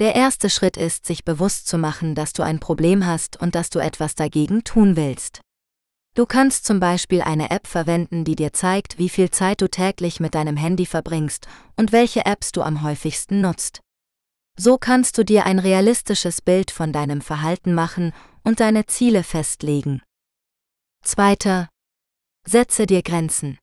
[0.00, 3.70] Der erste Schritt ist, sich bewusst zu machen, dass du ein Problem hast und dass
[3.70, 5.40] du etwas dagegen tun willst.
[6.16, 10.18] Du kannst zum Beispiel eine App verwenden, die dir zeigt, wie viel Zeit du täglich
[10.18, 11.46] mit deinem Handy verbringst
[11.76, 13.83] und welche Apps du am häufigsten nutzt.
[14.56, 18.12] So kannst du dir ein realistisches Bild von deinem Verhalten machen
[18.44, 20.00] und deine Ziele festlegen.
[21.02, 21.68] Zweiter.
[22.46, 23.58] Setze dir Grenzen.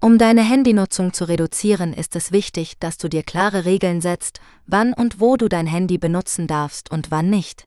[0.00, 4.92] Um deine Handynutzung zu reduzieren, ist es wichtig, dass du dir klare Regeln setzt, wann
[4.92, 7.64] und wo du dein Handy benutzen darfst und wann nicht.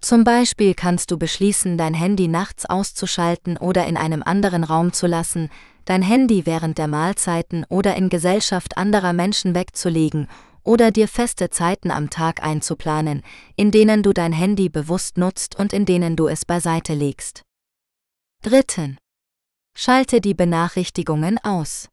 [0.00, 5.06] Zum Beispiel kannst du beschließen, dein Handy nachts auszuschalten oder in einem anderen Raum zu
[5.06, 5.50] lassen,
[5.84, 10.28] dein Handy während der Mahlzeiten oder in Gesellschaft anderer Menschen wegzulegen
[10.64, 13.22] oder dir feste Zeiten am Tag einzuplanen,
[13.56, 17.42] in denen du dein Handy bewusst nutzt und in denen du es beiseite legst.
[18.42, 18.98] Dritten.
[19.76, 21.88] Schalte die Benachrichtigungen aus.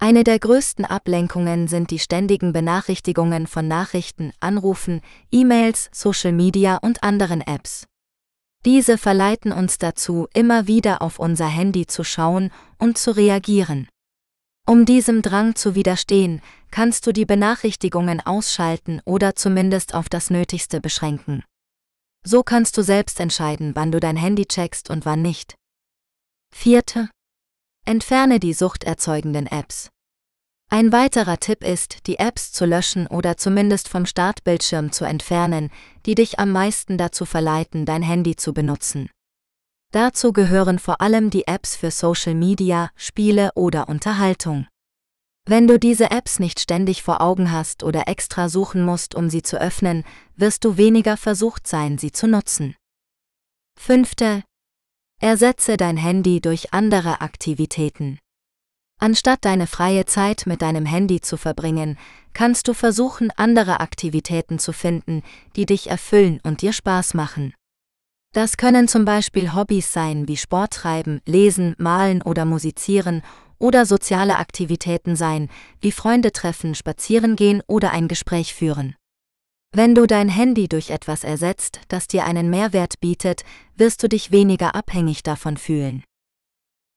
[0.00, 5.00] Eine der größten Ablenkungen sind die ständigen Benachrichtigungen von Nachrichten, Anrufen,
[5.32, 7.86] E-Mails, Social Media und anderen Apps.
[8.64, 13.88] Diese verleiten uns dazu, immer wieder auf unser Handy zu schauen und zu reagieren.
[14.68, 20.82] Um diesem Drang zu widerstehen, kannst du die Benachrichtigungen ausschalten oder zumindest auf das Nötigste
[20.82, 21.42] beschränken.
[22.22, 25.54] So kannst du selbst entscheiden, wann du dein Handy checkst und wann nicht.
[26.54, 27.08] Vierte.
[27.86, 29.88] Entferne die suchterzeugenden Apps.
[30.68, 35.70] Ein weiterer Tipp ist, die Apps zu löschen oder zumindest vom Startbildschirm zu entfernen,
[36.04, 39.08] die dich am meisten dazu verleiten, dein Handy zu benutzen.
[39.90, 44.66] Dazu gehören vor allem die Apps für Social Media, Spiele oder Unterhaltung.
[45.46, 49.40] Wenn du diese Apps nicht ständig vor Augen hast oder extra suchen musst, um sie
[49.40, 50.04] zu öffnen,
[50.36, 52.76] wirst du weniger versucht sein, sie zu nutzen.
[53.78, 54.42] Fünfte.
[55.22, 58.18] Ersetze dein Handy durch andere Aktivitäten.
[59.00, 61.96] Anstatt deine freie Zeit mit deinem Handy zu verbringen,
[62.34, 65.22] kannst du versuchen, andere Aktivitäten zu finden,
[65.56, 67.54] die dich erfüllen und dir Spaß machen.
[68.32, 73.22] Das können zum Beispiel Hobbys sein wie Sport treiben, lesen, malen oder musizieren
[73.58, 75.48] oder soziale Aktivitäten sein,
[75.80, 78.94] wie Freunde treffen, spazieren gehen oder ein Gespräch führen.
[79.72, 83.44] Wenn du dein Handy durch etwas ersetzt, das dir einen Mehrwert bietet,
[83.76, 86.04] wirst du dich weniger abhängig davon fühlen.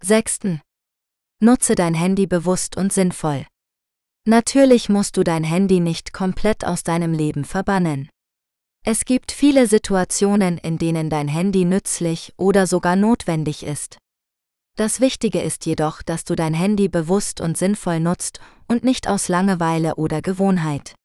[0.04, 0.60] 6.
[1.42, 3.46] Nutze dein Handy bewusst und sinnvoll.
[4.26, 8.10] Natürlich musst du dein Handy nicht komplett aus deinem Leben verbannen.
[8.84, 14.00] Es gibt viele Situationen, in denen dein Handy nützlich oder sogar notwendig ist.
[14.76, 19.28] Das Wichtige ist jedoch, dass du dein Handy bewusst und sinnvoll nutzt und nicht aus
[19.28, 20.96] Langeweile oder Gewohnheit.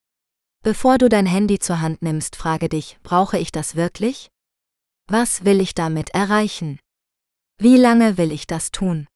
[0.64, 4.28] Bevor du dein Handy zur Hand nimmst, frage dich, brauche ich das wirklich?
[5.08, 6.78] Was will ich damit erreichen?
[7.58, 9.06] Wie lange will ich das tun?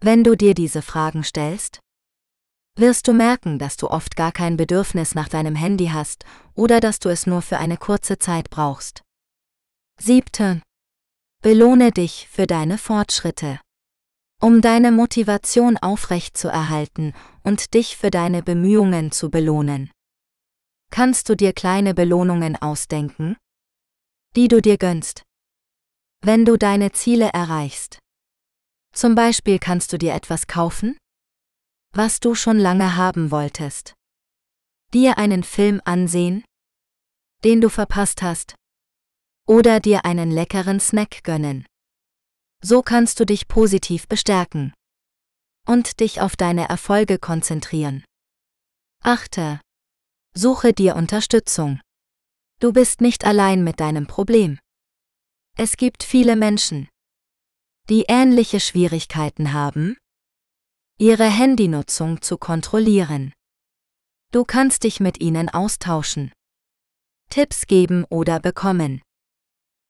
[0.00, 1.78] Wenn du dir diese Fragen stellst,
[2.76, 6.98] wirst du merken, dass du oft gar kein Bedürfnis nach deinem Handy hast oder dass
[6.98, 9.02] du es nur für eine kurze Zeit brauchst.
[10.00, 10.62] 7.
[11.42, 13.60] Belohne dich für deine Fortschritte.
[14.40, 19.90] Um deine Motivation aufrecht zu erhalten und dich für deine Bemühungen zu belohnen.
[20.90, 23.36] Kannst du dir kleine Belohnungen ausdenken?
[24.34, 25.22] Die du dir gönnst.
[26.22, 27.98] Wenn du deine Ziele erreichst.
[28.94, 30.96] Zum Beispiel kannst du dir etwas kaufen?
[31.94, 33.94] Was du schon lange haben wolltest.
[34.94, 36.42] Dir einen Film ansehen?
[37.44, 38.54] Den du verpasst hast.
[39.46, 41.66] Oder dir einen leckeren Snack gönnen.
[42.62, 44.72] So kannst du dich positiv bestärken.
[45.66, 48.04] Und dich auf deine Erfolge konzentrieren.
[49.02, 49.60] Achte.
[50.34, 51.80] Suche dir Unterstützung.
[52.58, 54.58] Du bist nicht allein mit deinem Problem.
[55.58, 56.88] Es gibt viele Menschen,
[57.90, 59.98] die ähnliche Schwierigkeiten haben,
[61.02, 63.32] ihre Handynutzung zu kontrollieren.
[64.30, 66.30] Du kannst dich mit ihnen austauschen,
[67.28, 69.02] Tipps geben oder bekommen.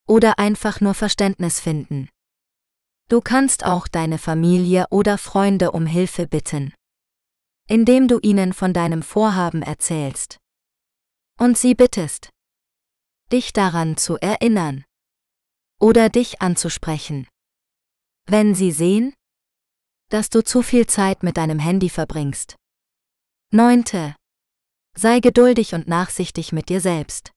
[0.08, 2.08] Oder einfach nur Verständnis finden.
[3.10, 6.72] Du kannst auch deine Familie oder Freunde um Hilfe bitten,
[7.68, 10.38] indem du ihnen von deinem Vorhaben erzählst
[11.38, 12.30] und sie bittest,
[13.30, 14.82] dich daran zu erinnern
[15.78, 17.28] oder dich anzusprechen.
[18.26, 19.12] Wenn sie sehen,
[20.12, 22.56] dass du zu viel Zeit mit deinem Handy verbringst.
[23.50, 24.14] 9.
[24.94, 27.32] Sei geduldig und nachsichtig mit dir selbst.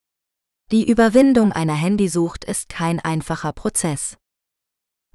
[0.71, 4.17] Die Überwindung einer Handysucht ist kein einfacher Prozess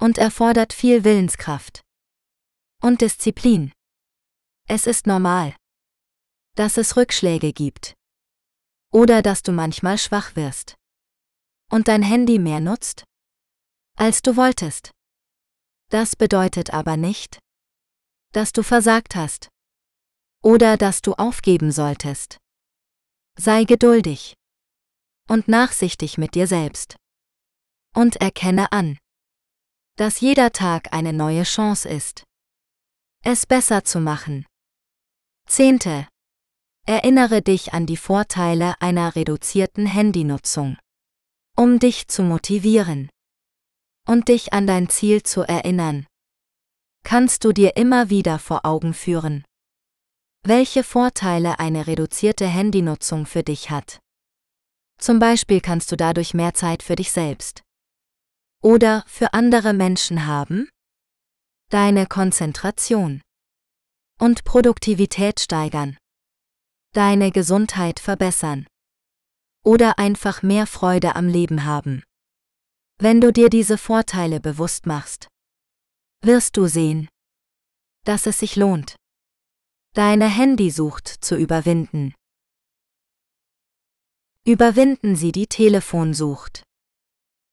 [0.01, 1.83] und erfordert viel Willenskraft
[2.81, 3.73] und Disziplin.
[4.67, 5.55] Es ist normal,
[6.57, 7.93] dass es Rückschläge gibt
[8.91, 10.77] oder dass du manchmal schwach wirst
[11.71, 13.05] und dein Handy mehr nutzt,
[13.99, 14.93] als du wolltest.
[15.91, 17.39] Das bedeutet aber nicht,
[18.33, 19.49] dass du versagt hast
[20.43, 22.39] oder dass du aufgeben solltest.
[23.39, 24.35] Sei geduldig
[25.29, 26.97] und nachsichtig mit dir selbst
[27.95, 28.99] und erkenne an,
[29.97, 32.25] dass jeder Tag eine neue Chance ist.
[33.23, 34.47] Es besser zu machen.
[35.47, 36.09] Zehnte.
[36.87, 40.79] Erinnere dich an die Vorteile einer reduzierten Handynutzung.
[41.57, 43.11] Um dich zu motivieren
[44.09, 46.07] und dich an dein Ziel zu erinnern,
[47.03, 49.45] kannst du dir immer wieder vor Augen führen,
[50.43, 54.01] welche Vorteile eine reduzierte Handynutzung für dich hat.
[54.99, 57.63] Zum Beispiel kannst du dadurch mehr Zeit für dich selbst,
[58.63, 60.69] oder für andere Menschen haben?
[61.71, 63.23] Deine Konzentration
[64.21, 65.97] und Produktivität steigern.
[66.93, 68.67] Deine Gesundheit verbessern.
[69.65, 72.03] Oder einfach mehr Freude am Leben haben.
[72.99, 75.29] Wenn du dir diese Vorteile bewusst machst,
[76.23, 77.09] wirst du sehen,
[78.05, 78.97] dass es sich lohnt,
[79.95, 82.15] deine Handysucht zu überwinden.
[84.47, 86.63] Überwinden Sie die Telefonsucht.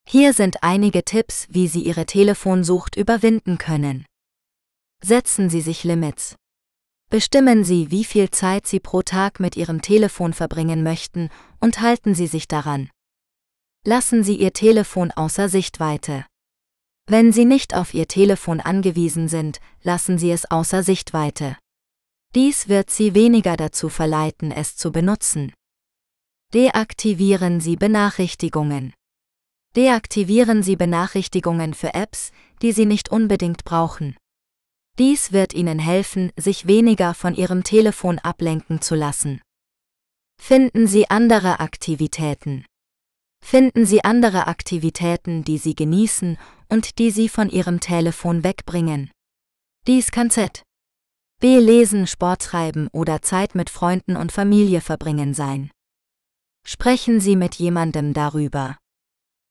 [0.08, 4.06] Hier sind einige Tipps, wie Sie Ihre Telefonsucht überwinden können.
[5.04, 6.36] Setzen Sie sich Limits.
[7.10, 12.16] Bestimmen Sie, wie viel Zeit Sie pro Tag mit Ihrem Telefon verbringen möchten und halten
[12.16, 12.90] Sie sich daran.
[13.86, 16.26] Lassen Sie Ihr Telefon außer Sichtweite.
[17.10, 21.58] Wenn Sie nicht auf Ihr Telefon angewiesen sind, lassen Sie es außer Sichtweite.
[22.36, 25.54] Dies wird Sie weniger dazu verleiten, es zu benutzen.
[26.54, 28.94] Deaktivieren Sie Benachrichtigungen.
[29.78, 32.32] Deaktivieren Sie Benachrichtigungen für Apps,
[32.62, 34.18] die Sie nicht unbedingt brauchen.
[35.00, 39.42] Dies wird Ihnen helfen, sich weniger von Ihrem Telefon ablenken zu lassen.
[40.42, 42.66] Finden Sie andere Aktivitäten.
[43.42, 46.38] Finden Sie andere Aktivitäten, die Sie genießen
[46.70, 49.12] und die Sie von Ihrem Telefon wegbringen.
[49.88, 50.64] Dies kann Z.
[51.40, 51.60] B.
[51.60, 55.70] Lesen, Sport treiben oder Zeit mit Freunden und Familie verbringen sein.
[56.66, 58.78] Sprechen Sie mit jemandem darüber.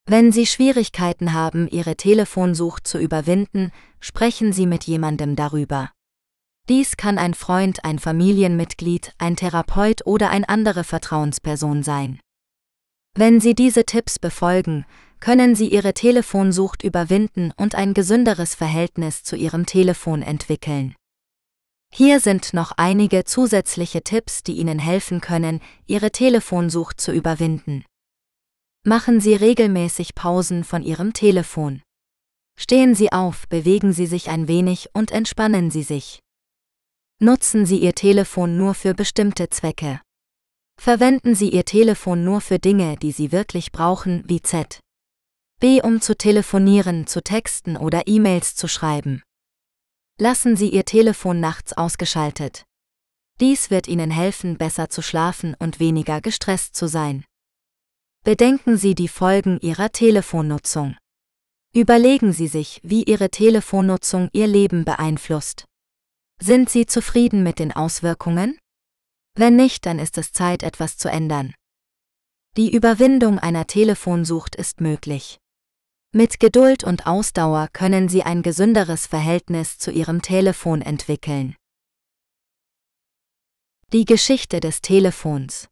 [0.04, 5.90] Wenn Sie Schwierigkeiten haben, Ihre Telefonsucht zu überwinden, sprechen Sie mit jemandem darüber.
[6.68, 12.20] Dies kann ein Freund, ein Familienmitglied, ein Therapeut oder eine andere Vertrauensperson sein.
[13.18, 14.84] Wenn Sie diese Tipps befolgen,
[15.20, 20.94] können Sie Ihre Telefonsucht überwinden und ein gesünderes Verhältnis zu Ihrem Telefon entwickeln.
[21.90, 27.86] Hier sind noch einige zusätzliche Tipps, die Ihnen helfen können, Ihre Telefonsucht zu überwinden.
[28.84, 31.80] Machen Sie regelmäßig Pausen von Ihrem Telefon.
[32.58, 36.20] Stehen Sie auf, bewegen Sie sich ein wenig und entspannen Sie sich.
[37.18, 40.00] Nutzen Sie Ihr Telefon nur für bestimmte Zwecke.
[40.78, 44.80] Verwenden Sie Ihr Telefon nur für Dinge, die Sie wirklich brauchen, wie Z.
[45.58, 45.80] B.
[45.80, 49.22] Um zu telefonieren, zu texten oder E-Mails zu schreiben.
[50.18, 52.64] Lassen Sie Ihr Telefon nachts ausgeschaltet.
[53.40, 57.24] Dies wird Ihnen helfen, besser zu schlafen und weniger gestresst zu sein.
[58.24, 60.96] Bedenken Sie die Folgen Ihrer Telefonnutzung.
[61.74, 65.64] Überlegen Sie sich, wie Ihre Telefonnutzung Ihr Leben beeinflusst.
[66.40, 68.58] Sind Sie zufrieden mit den Auswirkungen?
[69.36, 71.54] Wenn nicht, dann ist es Zeit, etwas zu ändern.
[72.56, 75.38] Die Überwindung einer Telefonsucht ist möglich.
[76.12, 81.54] Mit Geduld und Ausdauer können Sie ein gesünderes Verhältnis zu Ihrem Telefon entwickeln.
[83.92, 85.68] Die Geschichte des Telefons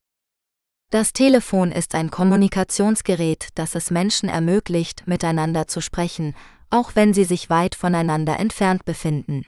[0.90, 6.36] Das Telefon ist ein Kommunikationsgerät, das es Menschen ermöglicht, miteinander zu sprechen,
[6.68, 9.46] auch wenn sie sich weit voneinander entfernt befinden.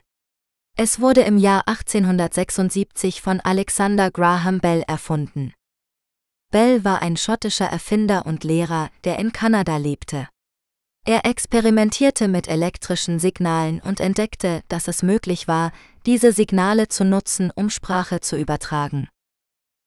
[0.79, 5.53] Es wurde im Jahr 1876 von Alexander Graham Bell erfunden.
[6.51, 10.29] Bell war ein schottischer Erfinder und Lehrer, der in Kanada lebte.
[11.03, 15.71] Er experimentierte mit elektrischen Signalen und entdeckte, dass es möglich war,
[16.05, 19.07] diese Signale zu nutzen, um Sprache zu übertragen.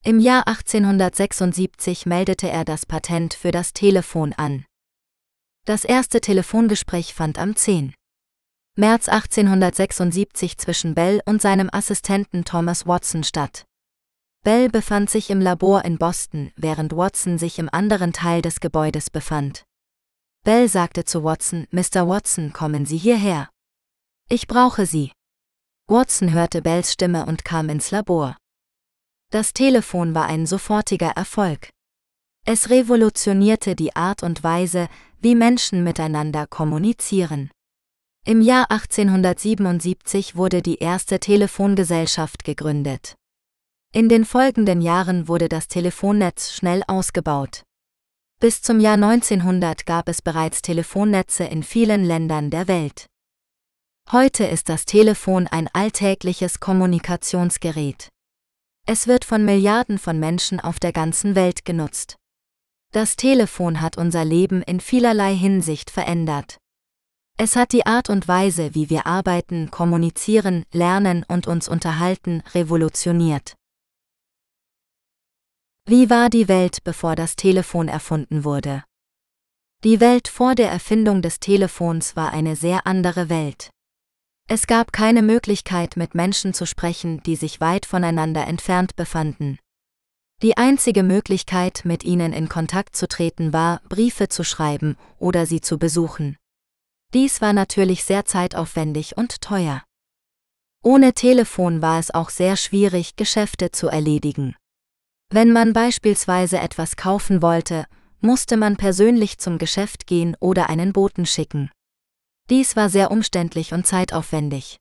[0.03, 4.65] Im Jahr 1876 meldete er das Patent für das Telefon an.
[5.67, 7.95] Das erste Telefongespräch fand am 10.
[8.81, 13.67] März 1876 zwischen Bell und seinem Assistenten Thomas Watson statt.
[14.43, 19.11] Bell befand sich im Labor in Boston, während Watson sich im anderen Teil des Gebäudes
[19.11, 19.65] befand.
[20.45, 22.09] Bell sagte zu Watson, Mr.
[22.09, 23.51] Watson, kommen Sie hierher.
[24.31, 25.13] Ich brauche Sie.
[25.87, 28.39] Watson hörte Bells Stimme und kam ins Labor.
[29.31, 31.69] Das Telefon war ein sofortiger Erfolg.
[32.47, 34.89] Es revolutionierte die Art und Weise,
[35.21, 37.51] wie Menschen miteinander kommunizieren.
[38.27, 43.17] Im Jahr 1877 wurde die erste Telefongesellschaft gegründet.
[43.95, 47.63] In den folgenden Jahren wurde das Telefonnetz schnell ausgebaut.
[48.39, 53.07] Bis zum Jahr 1900 gab es bereits Telefonnetze in vielen Ländern der Welt.
[54.13, 58.11] Heute ist das Telefon ein alltägliches Kommunikationsgerät.
[58.87, 62.17] Es wird von Milliarden von Menschen auf der ganzen Welt genutzt.
[62.93, 66.60] Das Telefon hat unser Leben in vielerlei Hinsicht verändert.
[67.43, 73.55] Es hat die Art und Weise, wie wir arbeiten, kommunizieren, lernen und uns unterhalten, revolutioniert.
[75.89, 78.85] Wie war die Welt, bevor das Telefon erfunden wurde?
[79.85, 83.71] Die Welt vor der Erfindung des Telefons war eine sehr andere Welt.
[84.47, 89.59] Es gab keine Möglichkeit, mit Menschen zu sprechen, die sich weit voneinander entfernt befanden.
[90.43, 95.63] Die einzige Möglichkeit, mit ihnen in Kontakt zu treten, war, Briefe zu schreiben oder sie
[95.63, 96.37] zu besuchen.
[97.13, 99.83] Dies war natürlich sehr zeitaufwendig und teuer.
[100.83, 104.55] Ohne Telefon war es auch sehr schwierig, Geschäfte zu erledigen.
[105.29, 107.87] Wenn man beispielsweise etwas kaufen wollte,
[108.21, 111.71] musste man persönlich zum Geschäft gehen oder einen Boten schicken.
[112.49, 114.79] Dies war sehr umständlich und zeitaufwendig.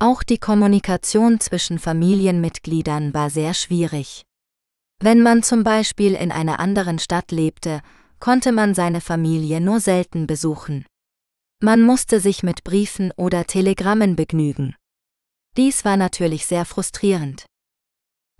[0.00, 4.22] Auch die Kommunikation zwischen Familienmitgliedern war sehr schwierig.
[5.00, 7.80] Wenn man zum Beispiel in einer anderen Stadt lebte,
[8.20, 10.84] konnte man seine Familie nur selten besuchen.
[11.60, 14.76] Man musste sich mit Briefen oder Telegrammen begnügen.
[15.56, 17.46] Dies war natürlich sehr frustrierend.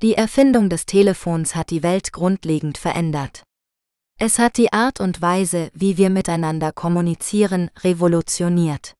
[0.03, 3.45] Die Erfindung des Telefons hat die Welt grundlegend verändert.
[4.19, 8.95] Es hat die Art und Weise, wie wir miteinander kommunizieren, revolutioniert.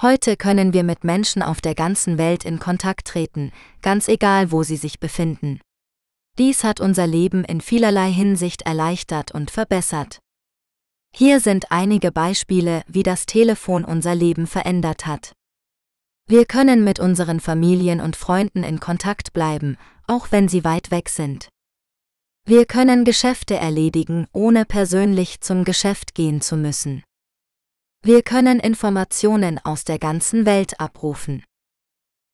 [0.00, 4.62] Heute können wir mit Menschen auf der ganzen Welt in Kontakt treten, ganz egal wo
[4.62, 5.60] sie sich befinden.
[6.38, 10.18] Dies hat unser Leben in vielerlei Hinsicht erleichtert und verbessert.
[11.14, 15.34] Hier sind einige Beispiele, wie das Telefon unser Leben verändert hat.
[16.26, 21.10] Wir können mit unseren Familien und Freunden in Kontakt bleiben, auch wenn sie weit weg
[21.10, 21.48] sind.
[22.44, 27.04] Wir können Geschäfte erledigen, ohne persönlich zum Geschäft gehen zu müssen.
[28.02, 31.44] Wir können Informationen aus der ganzen Welt abrufen.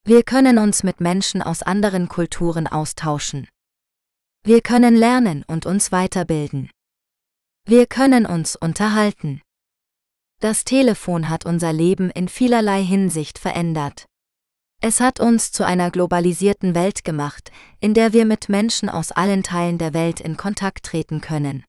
[0.05, 3.49] Wir können uns mit Menschen aus anderen Kulturen austauschen.
[4.45, 6.70] Wir können lernen und uns weiterbilden.
[7.68, 9.42] Wir können uns unterhalten.
[10.40, 14.06] Das Telefon hat unser Leben in vielerlei Hinsicht verändert.
[14.80, 19.42] Es hat uns zu einer globalisierten Welt gemacht, in der wir mit Menschen aus allen
[19.42, 21.62] Teilen der Welt in Kontakt treten können.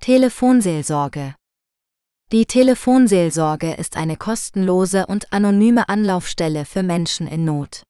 [0.00, 1.34] Telefonseelsorge
[2.30, 7.82] Die Telefonseelsorge ist eine kostenlose und anonyme Anlaufstelle für Menschen in Not.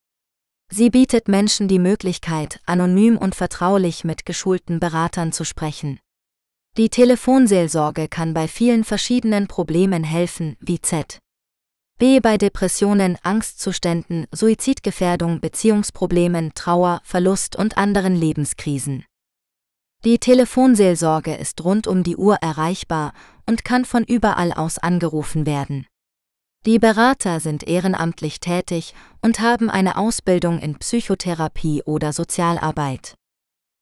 [0.77, 6.01] Sie bietet Menschen die Möglichkeit, anonym und vertraulich mit geschulten Beratern zu sprechen.
[6.77, 11.21] Die Telefonseelsorge kann bei vielen verschiedenen Problemen helfen, wie Z.
[12.01, 19.05] B bei Depressionen, Angstzuständen, Suizidgefährdung, Beziehungsproblemen, Trauer, Verlust und anderen Lebenskrisen.
[20.05, 23.13] Die Telefonseelsorge ist rund um die Uhr erreichbar
[23.47, 25.87] und kann von überall aus angerufen werden.
[26.67, 33.17] Die Berater sind ehrenamtlich tätig und haben eine Ausbildung in Psychotherapie oder Sozialarbeit.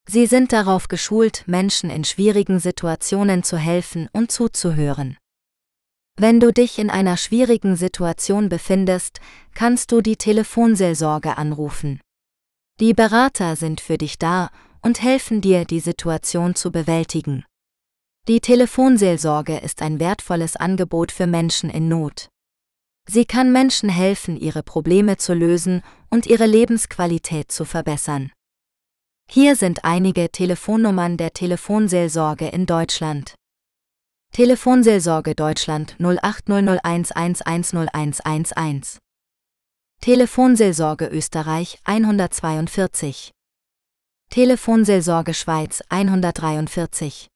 [0.09, 5.16] Sie sind darauf geschult, Menschen in schwierigen Situationen zu helfen und zuzuhören.
[6.18, 9.20] Wenn du dich in einer schwierigen Situation befindest,
[9.55, 12.01] kannst du die Telefonseelsorge anrufen.
[12.80, 14.51] Die Berater sind für dich da
[14.83, 17.45] und helfen dir, die Situation zu bewältigen.
[18.26, 22.32] Die Telefonseelsorge ist ein wertvolles Angebot für Menschen in Not.
[23.09, 28.30] Sie kann Menschen helfen, ihre Probleme zu lösen und ihre Lebensqualität zu verbessern.
[29.28, 33.34] Hier sind einige Telefonnummern der Telefonseelsorge in Deutschland.
[34.32, 38.98] Telefonseelsorge Deutschland 0800110111.
[40.00, 43.32] Telefonseelsorge Österreich 142.
[44.30, 47.32] Telefonseelsorge Schweiz 143.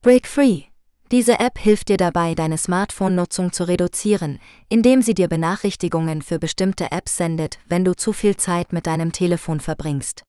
[0.01, 0.63] Break Free.
[1.11, 4.39] Diese App hilft dir dabei, deine Smartphone-Nutzung zu reduzieren,
[4.69, 9.11] indem sie dir Benachrichtigungen für bestimmte Apps sendet, wenn du zu viel Zeit mit deinem
[9.11, 10.23] Telefon verbringst.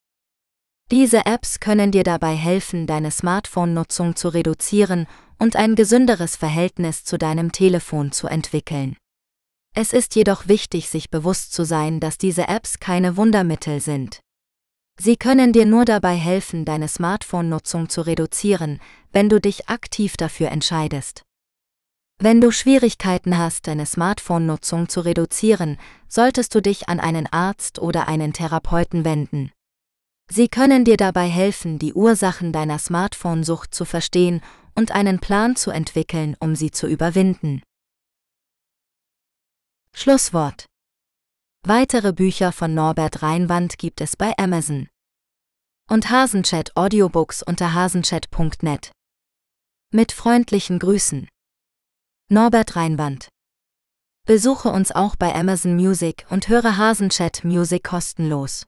[0.91, 5.07] Diese Apps können dir dabei helfen, deine Smartphone-Nutzung zu reduzieren
[5.39, 8.95] und ein gesünderes Verhältnis zu deinem Telefon zu entwickeln.
[9.75, 14.21] Es ist jedoch wichtig, sich bewusst zu sein, dass diese Apps keine Wundermittel sind.
[14.99, 18.79] Sie können dir nur dabei helfen, deine Smartphone-Nutzung zu reduzieren,
[19.11, 21.23] wenn du dich aktiv dafür entscheidest.
[22.19, 25.77] Wenn du Schwierigkeiten hast, deine Smartphone-Nutzung zu reduzieren,
[26.07, 29.51] solltest du dich an einen Arzt oder einen Therapeuten wenden.
[30.29, 34.41] Sie können dir dabei helfen, die Ursachen deiner Smartphone-Sucht zu verstehen
[34.73, 37.61] und einen Plan zu entwickeln, um sie zu überwinden.
[39.93, 40.65] Schlusswort
[41.69, 44.87] Weitere Bücher von Norbert Reinwand gibt es bei Amazon.
[45.89, 48.93] Und Hasenchat Audiobooks unter hasenchat.net.
[49.91, 51.27] Mit freundlichen Grüßen.
[52.29, 53.27] Norbert Reinwand.
[54.25, 58.65] Besuche uns auch bei Amazon Music und höre Hasenchat Music kostenlos.